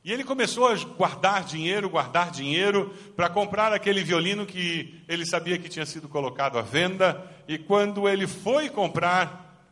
E 0.03 0.13
ele 0.13 0.23
começou 0.23 0.67
a 0.67 0.75
guardar 0.75 1.43
dinheiro, 1.43 1.89
guardar 1.89 2.31
dinheiro 2.31 2.93
para 3.15 3.29
comprar 3.29 3.73
aquele 3.73 4.03
violino 4.03 4.45
que 4.45 5.03
ele 5.07 5.25
sabia 5.25 5.57
que 5.57 5.67
tinha 5.67 5.85
sido 5.85 6.07
colocado 6.07 6.57
à 6.57 6.61
venda, 6.61 7.29
e 7.47 7.57
quando 7.57 8.07
ele 8.07 8.25
foi 8.25 8.69
comprar, 8.69 9.67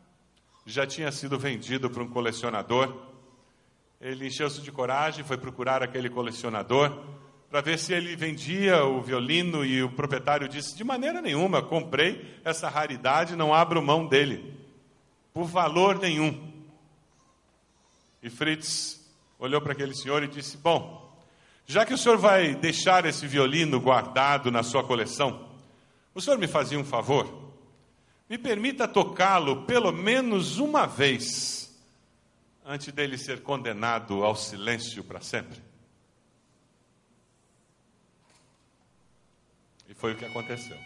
já 0.66 0.86
tinha 0.86 1.12
sido 1.12 1.40
vendido 1.40 1.90
para 1.90 2.04
um 2.04 2.10
colecionador. 2.10 2.94
Ele 4.02 4.28
encheu-se 4.28 4.62
de 4.62 4.72
coragem, 4.72 5.24
foi 5.24 5.38
procurar 5.38 5.82
aquele 5.82 6.10
colecionador 6.10 6.92
para 7.50 7.62
ver 7.62 7.80
se 7.80 7.94
ele 7.94 8.16
vendia 8.16 8.84
o 8.84 9.02
violino 9.02 9.64
e 9.64 9.82
o 9.82 9.90
proprietário 9.90 10.50
disse: 10.50 10.76
"De 10.76 10.84
maneira 10.84 11.22
nenhuma, 11.22 11.62
comprei 11.62 12.40
essa 12.44 12.68
raridade, 12.68 13.36
não 13.36 13.54
abro 13.54 13.82
mão 13.82 14.06
dele" 14.06 14.58
por 15.34 15.46
valor 15.46 16.00
nenhum. 16.00 16.52
E 18.24 18.30
Fritz 18.30 18.97
olhou 19.40 19.62
para 19.62 19.74
aquele 19.74 19.96
senhor 19.96 20.24
e 20.24 20.28
disse: 20.28 20.58
Bom, 20.58 21.18
já 21.66 21.86
que 21.86 21.94
o 21.94 21.98
senhor 21.98 22.18
vai 22.18 22.56
deixar 22.56 23.06
esse 23.06 23.28
violino 23.28 23.80
guardado 23.80 24.52
na 24.52 24.64
sua 24.64 24.84
coleção, 24.84 25.48
o 26.14 26.22
senhor 26.22 26.38
me 26.38 26.48
fazia 26.48 26.80
um 26.80 26.86
favor? 26.86 27.48
Me 28.30 28.38
permita 28.38 28.88
tocá-lo 28.88 29.66
pelo 29.66 29.92
menos 29.92 30.58
uma 30.58 30.86
vez 30.86 31.58
antes 32.66 32.92
dele 32.92 33.18
ser 33.18 33.42
condenado 33.42 34.26
ao 34.26 34.36
silêncio 34.36 35.04
para 35.04 35.22
sempre. 35.22 35.62
E 39.88 39.94
foi 39.94 40.14
o 40.14 40.18
que 40.18 40.26
aconteceu. 40.26 40.78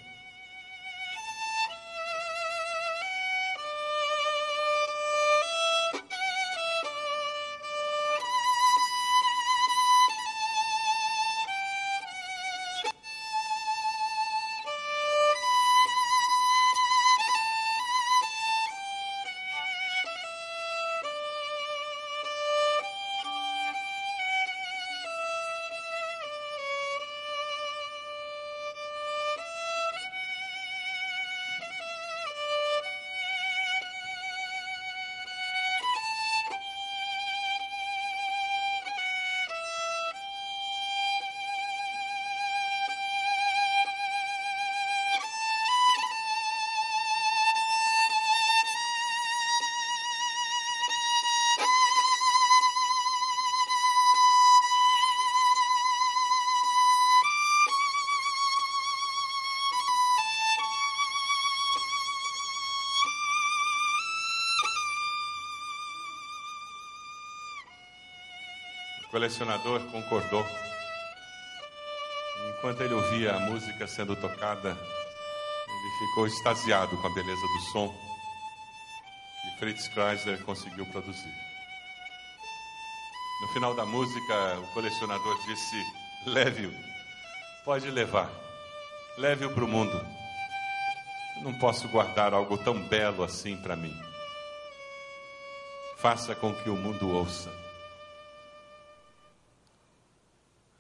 Colecionador 69.11 69.81
concordou. 69.91 70.45
Enquanto 72.49 72.81
ele 72.81 72.93
ouvia 72.93 73.35
a 73.35 73.39
música 73.39 73.85
sendo 73.85 74.15
tocada, 74.15 74.69
ele 74.69 76.07
ficou 76.07 76.25
extasiado 76.25 76.97
com 76.97 77.07
a 77.07 77.13
beleza 77.13 77.41
do 77.41 77.59
som 77.71 77.93
que 79.41 79.59
Fritz 79.59 79.87
Kreisler 79.89 80.41
conseguiu 80.43 80.85
produzir. 80.85 81.33
No 83.41 83.47
final 83.49 83.75
da 83.75 83.85
música, 83.85 84.59
o 84.59 84.67
colecionador 84.73 85.37
disse: 85.45 85.75
leve-o, 86.25 86.71
pode 87.65 87.89
levar, 87.89 88.29
leve-o 89.17 89.53
para 89.53 89.65
o 89.65 89.67
mundo. 89.67 89.99
Não 91.41 91.57
posso 91.59 91.87
guardar 91.89 92.33
algo 92.33 92.57
tão 92.57 92.79
belo 92.87 93.23
assim 93.23 93.57
para 93.57 93.75
mim. 93.75 93.93
Faça 95.97 96.33
com 96.35 96.53
que 96.53 96.69
o 96.69 96.75
mundo 96.75 97.09
ouça. 97.09 97.70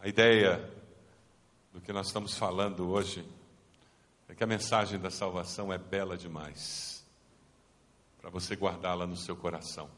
A 0.01 0.07
ideia 0.07 0.69
do 1.71 1.79
que 1.79 1.93
nós 1.93 2.07
estamos 2.07 2.37
falando 2.37 2.89
hoje 2.89 3.25
é 4.27 4.35
que 4.35 4.43
a 4.43 4.47
mensagem 4.47 4.99
da 4.99 5.09
salvação 5.09 5.71
é 5.71 5.77
bela 5.77 6.17
demais 6.17 7.05
para 8.19 8.29
você 8.29 8.55
guardá-la 8.55 9.07
no 9.07 9.15
seu 9.15 9.35
coração 9.35 9.89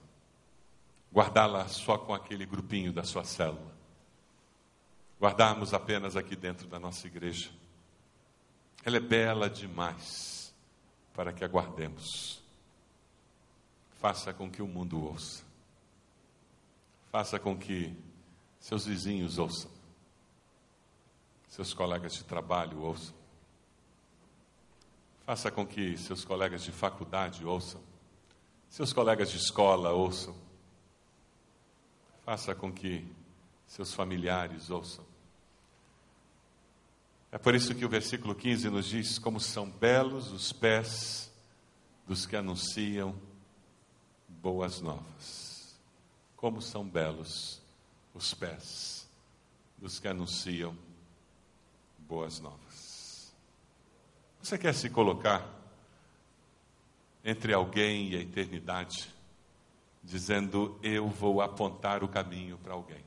guardá-la 1.14 1.68
só 1.68 1.98
com 1.98 2.14
aquele 2.14 2.46
grupinho 2.46 2.92
da 2.92 3.04
sua 3.04 3.24
célula, 3.24 3.72
guardarmos 5.22 5.74
apenas 5.74 6.18
aqui 6.18 6.36
dentro 6.36 6.68
da 6.68 6.80
nossa 6.80 7.06
igreja. 7.06 7.52
Ela 8.84 8.98
é 8.98 9.00
bela 9.00 9.50
demais 9.50 10.54
para 11.14 11.32
que 11.32 11.46
a 11.46 11.48
guardemos. 11.48 12.42
Faça 14.02 14.34
com 14.34 14.50
que 14.50 14.62
o 14.62 14.68
mundo 14.68 15.02
ouça. 15.02 15.44
Faça 17.12 17.40
com 17.40 17.56
que 17.56 17.96
seus 18.60 18.86
vizinhos 18.86 19.38
ouçam. 19.38 19.72
Seus 21.54 21.72
colegas 21.72 22.14
de 22.14 22.24
trabalho 22.24 22.82
ouçam. 22.82 23.14
Faça 25.24 25.52
com 25.52 25.68
que 25.68 25.96
seus 26.00 26.26
colegas 26.26 26.64
de 26.64 26.72
faculdade 26.72 27.46
ouçam. 27.46 27.80
Seus 28.68 28.92
colegas 28.92 29.30
de 29.30 29.38
escola 29.38 29.92
ouçam 29.92 30.36
Faça 32.26 32.56
com 32.56 32.74
que 32.74 33.08
seus 33.68 33.94
familiares 33.94 34.72
ouçam. 34.72 35.06
É 37.32 37.38
por 37.38 37.54
isso 37.54 37.76
que 37.76 37.86
o 37.86 37.90
versículo 37.90 38.34
15 38.34 38.72
nos 38.72 38.88
diz: 38.88 39.20
Como 39.20 39.40
são 39.40 39.70
belos 39.70 40.32
os 40.32 40.52
pés 40.52 41.32
dos 42.08 42.26
que 42.26 42.36
anunciam 42.36 43.16
boas 44.28 44.82
novas. 44.82 45.80
Como 46.36 46.64
são 46.64 46.84
belos 46.84 47.62
os 48.12 48.34
pés 48.34 49.08
dos 49.78 50.00
que 50.00 50.08
anunciam 50.08 50.72
boas 50.72 50.93
novas. 52.40 53.34
Você 54.42 54.58
quer 54.58 54.74
se 54.74 54.90
colocar 54.90 55.48
entre 57.24 57.54
alguém 57.54 58.10
e 58.10 58.18
a 58.18 58.20
eternidade? 58.20 59.14
dizendo: 60.04 60.78
Eu 60.84 61.08
vou 61.08 61.42
apontar 61.42 62.04
o 62.04 62.08
caminho 62.08 62.58
para 62.58 62.74
alguém. 62.74 63.04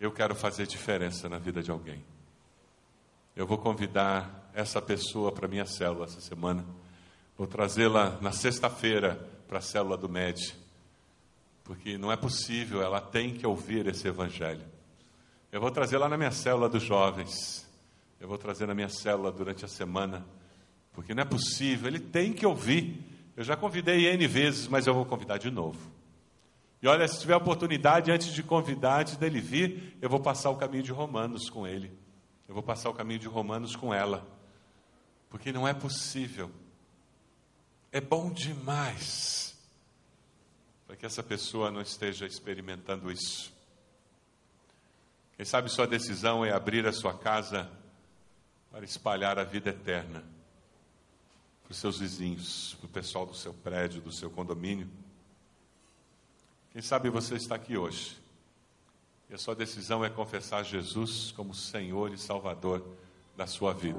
Eu 0.00 0.10
quero 0.10 0.34
fazer 0.34 0.66
diferença 0.66 1.28
na 1.28 1.38
vida 1.38 1.62
de 1.62 1.70
alguém. 1.70 2.02
Eu 3.34 3.46
vou 3.46 3.58
convidar 3.58 4.50
essa 4.54 4.80
pessoa 4.80 5.30
para 5.30 5.46
minha 5.46 5.66
célula 5.66 6.06
essa 6.06 6.20
semana. 6.20 6.64
Vou 7.36 7.46
trazê-la 7.46 8.18
na 8.20 8.32
sexta-feira 8.32 9.14
para 9.46 9.58
a 9.58 9.62
célula 9.62 9.96
do 9.96 10.08
MED. 10.08 10.56
Porque 11.62 11.98
não 11.98 12.10
é 12.10 12.16
possível, 12.16 12.82
ela 12.82 13.00
tem 13.00 13.34
que 13.34 13.46
ouvir 13.46 13.86
esse 13.88 14.08
evangelho. 14.08 14.64
Eu 15.50 15.60
vou 15.60 15.70
trazê-la 15.70 16.08
na 16.08 16.16
minha 16.16 16.30
célula 16.30 16.68
dos 16.68 16.82
jovens. 16.82 17.66
Eu 18.20 18.28
vou 18.28 18.38
trazer 18.38 18.66
na 18.66 18.74
minha 18.74 18.88
célula 18.88 19.30
durante 19.30 19.64
a 19.64 19.68
semana. 19.68 20.26
Porque 20.92 21.14
não 21.14 21.22
é 21.22 21.26
possível, 21.26 21.88
ele 21.88 22.00
tem 22.00 22.32
que 22.32 22.46
ouvir. 22.46 23.04
Eu 23.36 23.44
já 23.44 23.56
convidei 23.56 24.06
N 24.06 24.26
vezes, 24.26 24.66
mas 24.66 24.86
eu 24.86 24.94
vou 24.94 25.04
convidar 25.04 25.38
de 25.38 25.50
novo. 25.50 25.78
E 26.80 26.88
olha, 26.88 27.06
se 27.06 27.20
tiver 27.20 27.36
oportunidade, 27.36 28.10
antes 28.10 28.32
de 28.32 28.42
convidar, 28.42 29.00
antes 29.00 29.16
dele 29.16 29.40
vir, 29.40 29.96
eu 30.00 30.08
vou 30.08 30.20
passar 30.20 30.50
o 30.50 30.56
caminho 30.56 30.82
de 30.82 30.92
Romanos 30.92 31.50
com 31.50 31.66
ele. 31.66 31.92
Eu 32.48 32.54
vou 32.54 32.62
passar 32.62 32.90
o 32.90 32.94
caminho 32.94 33.20
de 33.20 33.26
Romanos 33.26 33.74
com 33.74 33.92
ela. 33.92 34.26
Porque 35.28 35.52
não 35.52 35.66
é 35.66 35.74
possível. 35.74 36.50
É 37.90 38.00
bom 38.00 38.30
demais 38.30 39.56
para 40.86 40.96
que 40.96 41.04
essa 41.04 41.22
pessoa 41.22 41.70
não 41.70 41.80
esteja 41.80 42.26
experimentando 42.26 43.10
isso. 43.10 43.55
Quem 45.36 45.44
sabe 45.44 45.68
sua 45.68 45.86
decisão 45.86 46.44
é 46.44 46.52
abrir 46.52 46.86
a 46.86 46.92
sua 46.92 47.12
casa 47.16 47.70
para 48.70 48.84
espalhar 48.84 49.38
a 49.38 49.44
vida 49.44 49.70
eterna 49.70 50.24
para 51.66 51.72
os 51.72 51.78
seus 51.78 51.98
vizinhos, 51.98 52.76
para 52.78 52.86
o 52.86 52.88
pessoal 52.88 53.26
do 53.26 53.34
seu 53.34 53.52
prédio, 53.52 54.00
do 54.00 54.12
seu 54.12 54.30
condomínio. 54.30 54.88
Quem 56.70 56.80
sabe 56.80 57.10
você 57.10 57.34
está 57.34 57.56
aqui 57.56 57.76
hoje 57.76 58.16
e 59.28 59.34
a 59.34 59.38
sua 59.38 59.54
decisão 59.56 60.04
é 60.04 60.08
confessar 60.08 60.64
Jesus 60.64 61.32
como 61.32 61.52
Senhor 61.52 62.12
e 62.12 62.18
Salvador 62.18 62.86
da 63.36 63.48
sua 63.48 63.74
vida. 63.74 63.98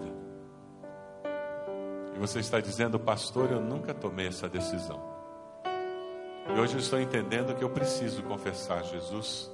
E 2.15 2.19
você 2.19 2.39
está 2.39 2.61
dizendo, 2.61 2.97
pastor, 2.97 3.51
eu 3.51 3.59
nunca 3.59 3.93
tomei 3.93 4.27
essa 4.27 4.47
decisão. 4.47 5.03
E 6.47 6.57
hoje 6.57 6.75
eu 6.75 6.79
estou 6.79 7.01
entendendo 7.01 7.53
que 7.53 7.63
eu 7.63 7.69
preciso 7.69 8.23
confessar 8.23 8.85
Jesus 8.85 9.51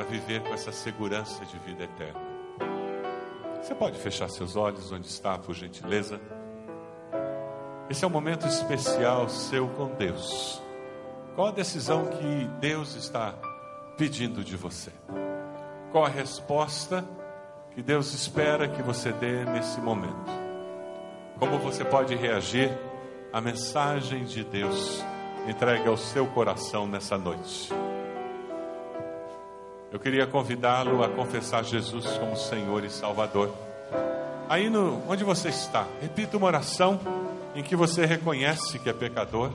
para 0.00 0.08
viver 0.08 0.40
com 0.40 0.54
essa 0.54 0.72
segurança 0.72 1.44
de 1.44 1.58
vida 1.58 1.84
eterna. 1.84 2.20
Você 3.60 3.74
pode 3.74 3.98
fechar 3.98 4.30
seus 4.30 4.56
olhos 4.56 4.90
onde 4.90 5.06
está, 5.06 5.36
por 5.36 5.54
gentileza? 5.54 6.18
Esse 7.90 8.02
é 8.02 8.08
um 8.08 8.10
momento 8.10 8.46
especial 8.46 9.28
seu 9.28 9.68
com 9.68 9.88
Deus. 9.96 10.62
Qual 11.34 11.48
a 11.48 11.50
decisão 11.50 12.06
que 12.06 12.48
Deus 12.60 12.94
está 12.94 13.34
pedindo 13.98 14.42
de 14.42 14.56
você? 14.56 14.90
Qual 15.92 16.06
a 16.06 16.08
resposta 16.08 17.04
que 17.74 17.82
Deus 17.82 18.14
espera 18.14 18.68
que 18.68 18.82
você 18.82 19.12
dê 19.12 19.44
nesse 19.44 19.82
momento? 19.82 20.30
Como 21.38 21.58
você 21.58 21.84
pode 21.84 22.14
reagir 22.14 22.70
à 23.30 23.38
mensagem 23.38 24.24
de 24.24 24.44
Deus 24.44 25.04
entregue 25.46 25.88
ao 25.88 25.98
seu 25.98 26.26
coração 26.26 26.86
nessa 26.86 27.18
noite? 27.18 27.70
Eu 29.92 29.98
queria 29.98 30.24
convidá-lo 30.24 31.02
a 31.02 31.08
confessar 31.08 31.64
Jesus 31.64 32.06
como 32.18 32.36
Senhor 32.36 32.84
e 32.84 32.90
Salvador. 32.90 33.52
Aí 34.48 34.70
no, 34.70 35.02
onde 35.08 35.24
você 35.24 35.48
está, 35.48 35.84
repita 36.00 36.36
uma 36.36 36.46
oração 36.46 37.00
em 37.56 37.62
que 37.62 37.74
você 37.74 38.06
reconhece 38.06 38.78
que 38.78 38.88
é 38.88 38.92
pecador, 38.92 39.50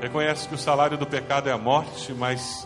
reconhece 0.00 0.48
que 0.48 0.54
o 0.54 0.58
salário 0.58 0.98
do 0.98 1.06
pecado 1.06 1.48
é 1.48 1.52
a 1.52 1.58
morte, 1.58 2.12
mas 2.12 2.64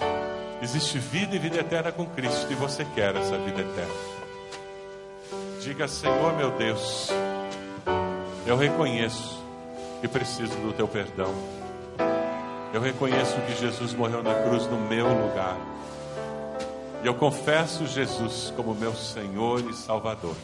existe 0.63 0.99
vida 0.99 1.37
e 1.37 1.39
vida 1.39 1.59
eterna 1.59 1.93
com 1.93 2.07
Cristo 2.07 2.51
e 2.51 2.55
você 2.55 2.85
quer 2.95 3.15
essa 3.15 3.37
vida 3.37 3.61
eterna. 3.61 3.95
Diga, 5.61 5.87
Senhor 5.87 6.35
meu 6.35 6.51
Deus, 6.53 7.11
eu 8.47 8.57
reconheço 8.57 9.39
que 10.01 10.09
preciso 10.09 10.57
do 10.61 10.73
teu 10.73 10.89
perdão. 10.89 11.35
Eu 12.73 12.81
reconheço 12.81 13.39
que 13.43 13.55
Jesus 13.61 13.93
morreu 13.93 14.23
na 14.23 14.35
cruz 14.43 14.67
no 14.67 14.79
meu 14.79 15.07
lugar. 15.07 15.57
E 17.03 17.07
eu 17.07 17.15
confesso 17.15 17.87
Jesus 17.87 18.53
como 18.55 18.75
meu 18.75 18.95
Senhor 18.95 19.61
e 19.61 19.73
Salvador. 19.73 20.35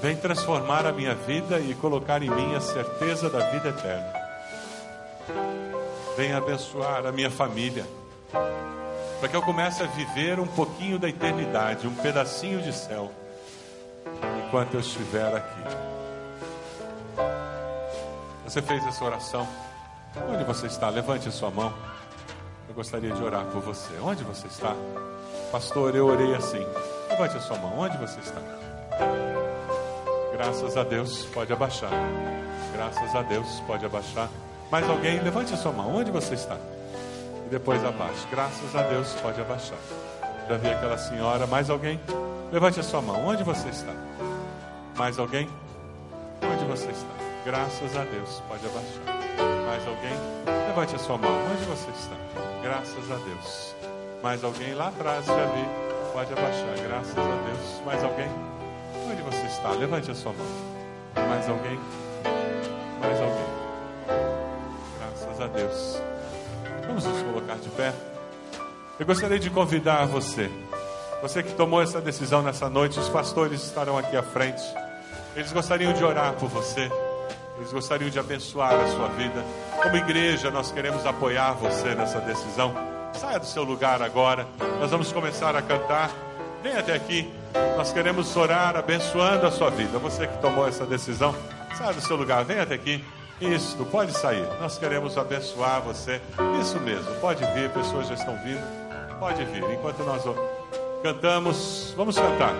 Vem 0.00 0.16
transformar 0.16 0.84
a 0.84 0.92
minha 0.92 1.14
vida 1.14 1.60
e 1.60 1.74
colocar 1.74 2.20
em 2.22 2.28
mim 2.28 2.56
a 2.56 2.60
certeza 2.60 3.30
da 3.30 3.50
vida 3.50 3.68
eterna. 3.68 4.12
Vem 6.16 6.32
abençoar 6.32 7.06
a 7.06 7.12
minha 7.12 7.30
família, 7.30 7.86
para 9.20 9.28
que 9.28 9.36
eu 9.36 9.42
comece 9.42 9.82
a 9.82 9.86
viver 9.86 10.40
um 10.40 10.46
pouquinho 10.46 10.98
da 10.98 11.08
eternidade, 11.08 11.86
um 11.86 11.94
pedacinho 11.94 12.60
de 12.60 12.72
céu, 12.72 13.12
enquanto 14.44 14.74
eu 14.74 14.80
estiver 14.80 15.36
aqui. 15.36 15.62
Você 18.44 18.60
fez 18.60 18.84
essa 18.84 19.04
oração? 19.04 19.46
Onde 20.28 20.42
você 20.42 20.66
está? 20.66 20.88
Levante 20.90 21.28
a 21.28 21.32
sua 21.32 21.50
mão. 21.50 21.72
Eu 22.72 22.76
gostaria 22.76 23.12
de 23.12 23.22
orar 23.22 23.44
por 23.52 23.60
você. 23.60 23.92
Onde 24.02 24.24
você 24.24 24.46
está? 24.46 24.74
Pastor, 25.52 25.94
eu 25.94 26.06
orei 26.06 26.34
assim. 26.34 26.66
Levante 27.10 27.36
a 27.36 27.40
sua 27.40 27.58
mão. 27.58 27.80
Onde 27.80 27.98
você 27.98 28.18
está? 28.18 28.40
Graças 30.32 30.74
a 30.78 30.82
Deus, 30.82 31.26
pode 31.26 31.52
abaixar. 31.52 31.90
Graças 32.72 33.14
a 33.14 33.20
Deus, 33.20 33.60
pode 33.66 33.84
abaixar. 33.84 34.26
Mais 34.70 34.88
alguém, 34.88 35.20
levante 35.20 35.52
a 35.52 35.56
sua 35.58 35.70
mão. 35.70 35.96
Onde 35.96 36.10
você 36.10 36.32
está? 36.32 36.56
E 37.44 37.50
depois 37.50 37.84
abaixe. 37.84 38.26
Graças 38.30 38.74
a 38.74 38.82
Deus, 38.84 39.12
pode 39.20 39.38
abaixar. 39.38 39.78
Já 40.48 40.56
vi 40.56 40.70
aquela 40.70 40.96
senhora. 40.96 41.46
Mais 41.46 41.68
alguém? 41.68 42.00
Levante 42.50 42.80
a 42.80 42.82
sua 42.82 43.02
mão. 43.02 43.26
Onde 43.26 43.44
você 43.44 43.68
está? 43.68 43.92
Mais 44.96 45.18
alguém? 45.18 45.46
Onde 46.42 46.64
você 46.64 46.86
está? 46.86 47.12
Graças 47.44 47.94
a 47.94 48.04
Deus, 48.04 48.42
pode 48.48 48.64
abaixar. 48.64 49.66
Mais 49.66 49.86
alguém? 49.86 50.61
Levante 50.72 50.96
a 50.96 50.98
sua 50.98 51.18
mão. 51.18 51.30
Onde 51.52 51.64
você 51.66 51.90
está? 51.90 52.16
Graças 52.62 53.10
a 53.10 53.16
Deus. 53.16 53.74
Mais 54.22 54.42
alguém 54.42 54.72
lá 54.72 54.88
atrás? 54.88 55.26
Já 55.26 55.34
vi. 55.34 55.68
Pode 56.14 56.32
abaixar. 56.32 56.88
Graças 56.88 57.18
a 57.18 57.22
Deus. 57.22 57.84
Mais 57.84 58.02
alguém? 58.02 58.30
Onde 59.06 59.20
você 59.20 59.46
está? 59.48 59.68
Levante 59.72 60.10
a 60.10 60.14
sua 60.14 60.32
mão. 60.32 60.46
Mais 61.28 61.46
alguém? 61.46 61.78
Mais 63.02 63.20
alguém? 63.20 63.46
Graças 64.98 65.40
a 65.42 65.46
Deus. 65.48 66.02
Vamos 66.86 67.04
nos 67.04 67.22
colocar 67.22 67.56
de 67.56 67.68
pé. 67.68 67.92
Eu 68.98 69.04
gostaria 69.04 69.38
de 69.38 69.50
convidar 69.50 70.06
você, 70.06 70.50
você 71.20 71.42
que 71.42 71.52
tomou 71.52 71.82
essa 71.82 72.00
decisão 72.00 72.40
nessa 72.40 72.70
noite, 72.70 72.98
os 72.98 73.10
pastores 73.10 73.62
estarão 73.62 73.98
aqui 73.98 74.16
à 74.16 74.22
frente. 74.22 74.62
Eles 75.36 75.52
gostariam 75.52 75.92
de 75.92 76.02
orar 76.02 76.32
por 76.32 76.48
você, 76.48 76.90
eles 77.58 77.70
gostariam 77.70 78.08
de 78.08 78.18
abençoar 78.18 78.72
a 78.72 78.86
sua 78.88 79.08
vida. 79.08 79.44
Como 79.82 79.96
igreja, 79.96 80.48
nós 80.48 80.70
queremos 80.70 81.04
apoiar 81.04 81.54
você 81.54 81.92
nessa 81.94 82.20
decisão. 82.20 82.72
Saia 83.14 83.38
do 83.40 83.44
seu 83.44 83.64
lugar 83.64 84.00
agora, 84.00 84.46
nós 84.78 84.90
vamos 84.90 85.12
começar 85.12 85.56
a 85.56 85.60
cantar. 85.60 86.10
Vem 86.62 86.76
até 86.76 86.94
aqui, 86.94 87.28
nós 87.76 87.92
queremos 87.92 88.34
orar 88.36 88.76
abençoando 88.76 89.44
a 89.44 89.50
sua 89.50 89.70
vida. 89.70 89.98
Você 89.98 90.28
que 90.28 90.38
tomou 90.38 90.68
essa 90.68 90.86
decisão, 90.86 91.34
saia 91.76 91.92
do 91.92 92.00
seu 92.00 92.16
lugar, 92.16 92.44
vem 92.44 92.60
até 92.60 92.74
aqui. 92.74 93.04
Isso, 93.40 93.84
pode 93.86 94.12
sair. 94.12 94.46
Nós 94.60 94.78
queremos 94.78 95.18
abençoar 95.18 95.82
você. 95.82 96.20
Isso 96.60 96.78
mesmo, 96.78 97.12
pode 97.16 97.44
vir, 97.46 97.68
pessoas 97.70 98.06
já 98.06 98.14
estão 98.14 98.36
vindo. 98.36 98.62
Pode 99.18 99.44
vir. 99.46 99.64
Enquanto 99.64 100.04
nós 100.04 100.22
cantamos, 101.02 101.92
vamos 101.96 102.16
cantar. 102.16 102.54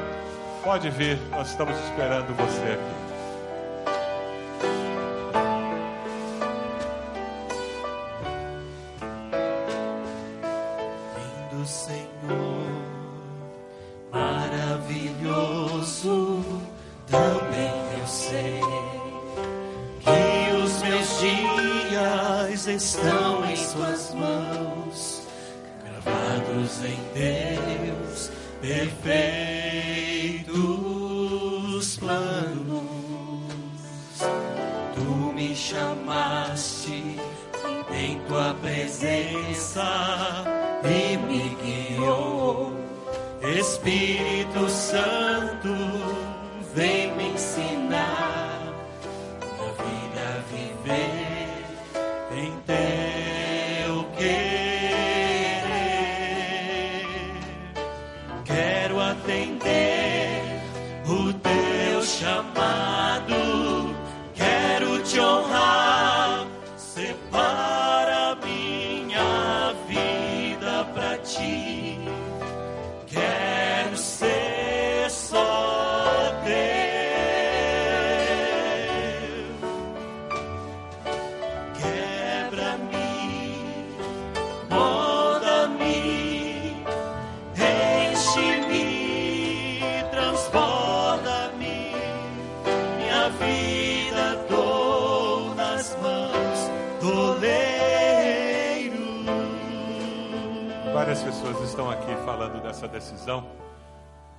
Pode 0.64 0.90
vir, 0.90 1.18
nós 1.30 1.50
estamos 1.50 1.78
esperando 1.84 2.36
você 2.36 2.72
aqui. 2.72 3.11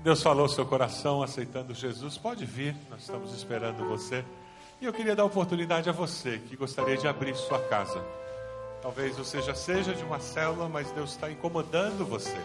Deus 0.03 0.21
falou 0.21 0.49
seu 0.49 0.65
coração 0.65 1.23
aceitando 1.23 1.73
Jesus. 1.73 2.17
Pode 2.17 2.45
vir, 2.45 2.75
nós 2.89 3.03
estamos 3.03 3.33
esperando 3.33 3.87
você. 3.87 4.25
E 4.81 4.85
eu 4.85 4.91
queria 4.91 5.15
dar 5.15 5.23
oportunidade 5.23 5.89
a 5.89 5.93
você 5.93 6.39
que 6.39 6.57
gostaria 6.57 6.97
de 6.97 7.07
abrir 7.07 7.33
sua 7.35 7.57
casa. 7.57 8.03
Talvez 8.81 9.15
você 9.15 9.41
já 9.41 9.55
seja 9.55 9.93
de 9.93 10.03
uma 10.03 10.19
célula, 10.19 10.67
mas 10.67 10.91
Deus 10.91 11.11
está 11.11 11.31
incomodando 11.31 12.05
você. 12.05 12.37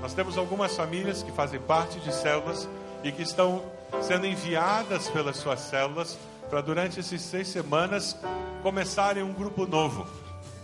Nós 0.00 0.14
temos 0.14 0.38
algumas 0.38 0.76
famílias 0.76 1.24
que 1.24 1.32
fazem 1.32 1.58
parte 1.58 1.98
de 1.98 2.14
células 2.14 2.68
e 3.02 3.10
que 3.10 3.22
estão 3.22 3.64
sendo 4.00 4.24
enviadas 4.24 5.08
pelas 5.08 5.38
suas 5.38 5.58
células 5.58 6.16
para 6.48 6.60
durante 6.60 7.00
essas 7.00 7.20
seis 7.20 7.48
semanas 7.48 8.16
começarem 8.62 9.24
um 9.24 9.32
grupo 9.32 9.66
novo. 9.66 10.06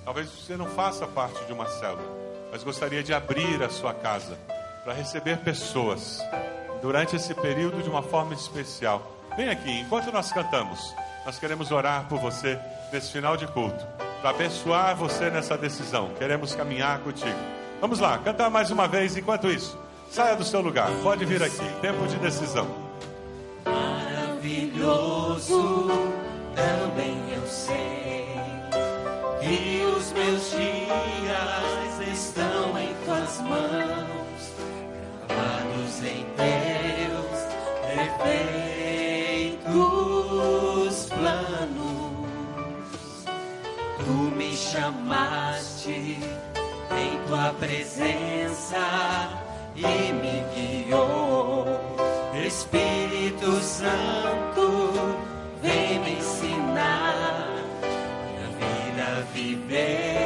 Talvez 0.04 0.30
você 0.30 0.56
não 0.56 0.66
faça 0.66 1.04
parte 1.04 1.44
de 1.46 1.52
uma 1.52 1.66
célula, 1.66 2.16
mas 2.52 2.62
gostaria 2.62 3.02
de 3.02 3.12
abrir 3.12 3.60
a 3.60 3.68
sua 3.68 3.92
casa 3.92 4.38
para 4.88 4.96
receber 4.96 5.36
pessoas 5.40 6.18
durante 6.80 7.14
esse 7.14 7.34
período 7.34 7.82
de 7.82 7.90
uma 7.90 8.02
forma 8.02 8.32
especial. 8.32 9.02
Vem 9.36 9.50
aqui, 9.50 9.80
enquanto 9.80 10.10
nós 10.10 10.32
cantamos, 10.32 10.94
nós 11.26 11.38
queremos 11.38 11.70
orar 11.70 12.06
por 12.08 12.18
você 12.18 12.58
nesse 12.90 13.12
final 13.12 13.36
de 13.36 13.46
culto, 13.48 13.86
para 14.22 14.30
abençoar 14.30 14.96
você 14.96 15.28
nessa 15.28 15.58
decisão. 15.58 16.14
Queremos 16.18 16.54
caminhar 16.54 17.00
contigo. 17.00 17.36
Vamos 17.82 17.98
lá, 17.98 18.16
cantar 18.16 18.48
mais 18.48 18.70
uma 18.70 18.88
vez. 18.88 19.14
Enquanto 19.14 19.50
isso, 19.50 19.78
saia 20.10 20.34
do 20.34 20.42
seu 20.42 20.62
lugar, 20.62 20.90
pode 21.02 21.22
vir 21.26 21.42
aqui. 21.42 21.68
Tempo 21.82 22.06
de 22.06 22.16
decisão. 22.16 22.66
Maravilhoso, 23.66 24.88
também 26.54 27.34
eu 27.34 27.46
sei 27.46 28.26
que 29.42 29.84
os 29.84 30.12
meus 30.12 30.50
dias 30.50 32.08
estão 32.10 32.78
em 32.78 32.94
tuas 33.04 33.38
mãos 33.42 34.18
em 36.02 36.26
Deus 36.36 37.38
perfeitos 39.48 39.76
planos. 41.06 42.28
Tu 44.04 44.12
me 44.36 44.54
chamaste 44.54 46.18
em 46.92 47.18
tua 47.26 47.54
presença 47.58 48.78
e 49.74 50.12
me 50.12 50.44
guiou. 50.54 51.80
Espírito 52.46 53.60
Santo, 53.60 54.92
vem 55.62 55.98
me 56.00 56.12
ensinar 56.18 57.48
a 58.36 58.48
vida 58.60 59.26
viver 59.34 60.17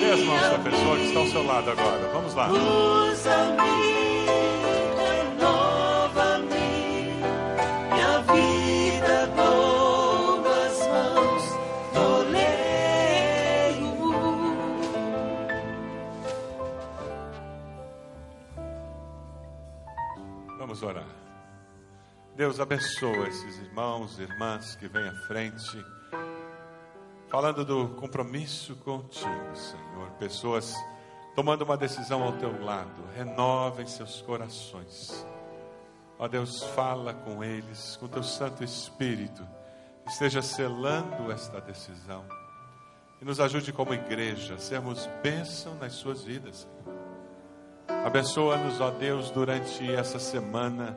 Dê 0.00 0.10
as 0.10 0.20
mãos 0.20 0.40
para 0.40 0.56
a 0.56 0.58
pessoa 0.58 0.96
que 0.96 1.04
está 1.06 1.20
ao 1.20 1.26
seu 1.26 1.42
lado 1.44 1.70
agora. 1.70 2.08
Vamos 2.12 2.34
lá. 2.34 2.50
Usa-me, 2.50 4.26
renova-me, 4.98 6.60
minha 7.92 8.18
vida 8.20 9.26
dou 9.34 10.40
nas 10.42 10.78
mãos 10.86 11.44
do 11.94 12.06
leio. 12.30 13.94
Vamos 20.58 20.82
orar. 20.82 21.06
Deus, 22.36 22.58
abençoa 22.60 23.28
esses 23.28 23.58
irmãos 23.60 24.18
e 24.18 24.22
irmãs 24.22 24.74
que 24.76 24.88
vêm 24.88 25.08
à 25.08 25.14
frente, 25.26 25.84
falando 27.34 27.64
do 27.64 27.88
compromisso 27.96 28.76
contigo, 28.76 29.56
Senhor. 29.56 30.08
Pessoas 30.20 30.72
tomando 31.34 31.62
uma 31.62 31.76
decisão 31.76 32.22
ao 32.22 32.34
teu 32.34 32.64
lado, 32.64 33.02
renovem 33.12 33.88
seus 33.88 34.22
corações. 34.22 35.26
Ó 36.16 36.28
Deus, 36.28 36.62
fala 36.76 37.12
com 37.12 37.42
eles, 37.42 37.96
com 37.96 38.06
teu 38.06 38.22
Santo 38.22 38.62
Espírito, 38.62 39.44
esteja 40.06 40.40
selando 40.42 41.32
esta 41.32 41.60
decisão 41.60 42.24
e 43.20 43.24
nos 43.24 43.40
ajude 43.40 43.72
como 43.72 43.92
igreja 43.92 44.54
a 44.54 44.58
sermos 44.58 45.10
bênção 45.20 45.74
nas 45.74 45.94
suas 45.94 46.22
vidas. 46.22 46.68
Abençoa-nos, 48.06 48.80
ó 48.80 48.92
Deus, 48.92 49.32
durante 49.32 49.92
essa 49.92 50.20
semana, 50.20 50.96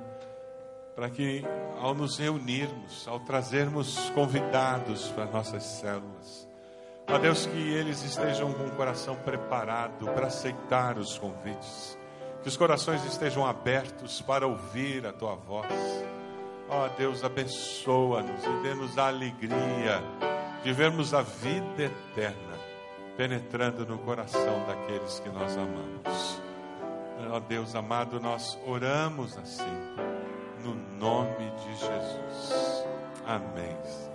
para 0.98 1.12
que 1.12 1.46
ao 1.80 1.94
nos 1.94 2.18
reunirmos, 2.18 3.08
ao 3.08 3.20
trazermos 3.20 4.10
convidados 4.16 5.10
para 5.10 5.28
nossas 5.28 5.62
células, 5.62 6.50
ó 7.08 7.20
Deus, 7.20 7.46
que 7.46 7.56
eles 7.56 8.04
estejam 8.04 8.52
com 8.52 8.66
o 8.66 8.72
coração 8.72 9.16
preparado 9.18 10.08
para 10.08 10.26
aceitar 10.26 10.98
os 10.98 11.16
convites, 11.20 11.96
que 12.42 12.50
os 12.50 12.58
corações 12.58 13.06
estejam 13.06 13.46
abertos 13.46 14.24
para 14.24 14.48
ouvir 14.48 15.06
a 15.06 15.14
tua 15.14 15.36
voz. 15.36 15.72
Ó 16.68 16.88
Deus, 16.98 17.24
abençoa-nos 17.24 18.44
e 18.44 18.64
dê-nos 18.64 18.98
a 18.98 19.10
alegria 19.10 20.02
de 20.64 20.74
vermos 20.74 21.14
a 21.14 21.22
vida 21.22 21.84
eterna 21.84 22.58
penetrando 23.16 23.86
no 23.86 24.00
coração 24.00 24.66
daqueles 24.66 25.20
que 25.20 25.30
nós 25.30 25.56
amamos. 25.56 26.42
Ó 27.32 27.40
Deus 27.40 27.76
amado, 27.76 28.20
nós 28.20 28.58
oramos 28.66 29.38
assim, 29.38 30.17
no 30.64 30.76
nome 31.00 31.52
de 31.52 31.76
Jesus. 31.76 32.86
Amém. 33.26 34.07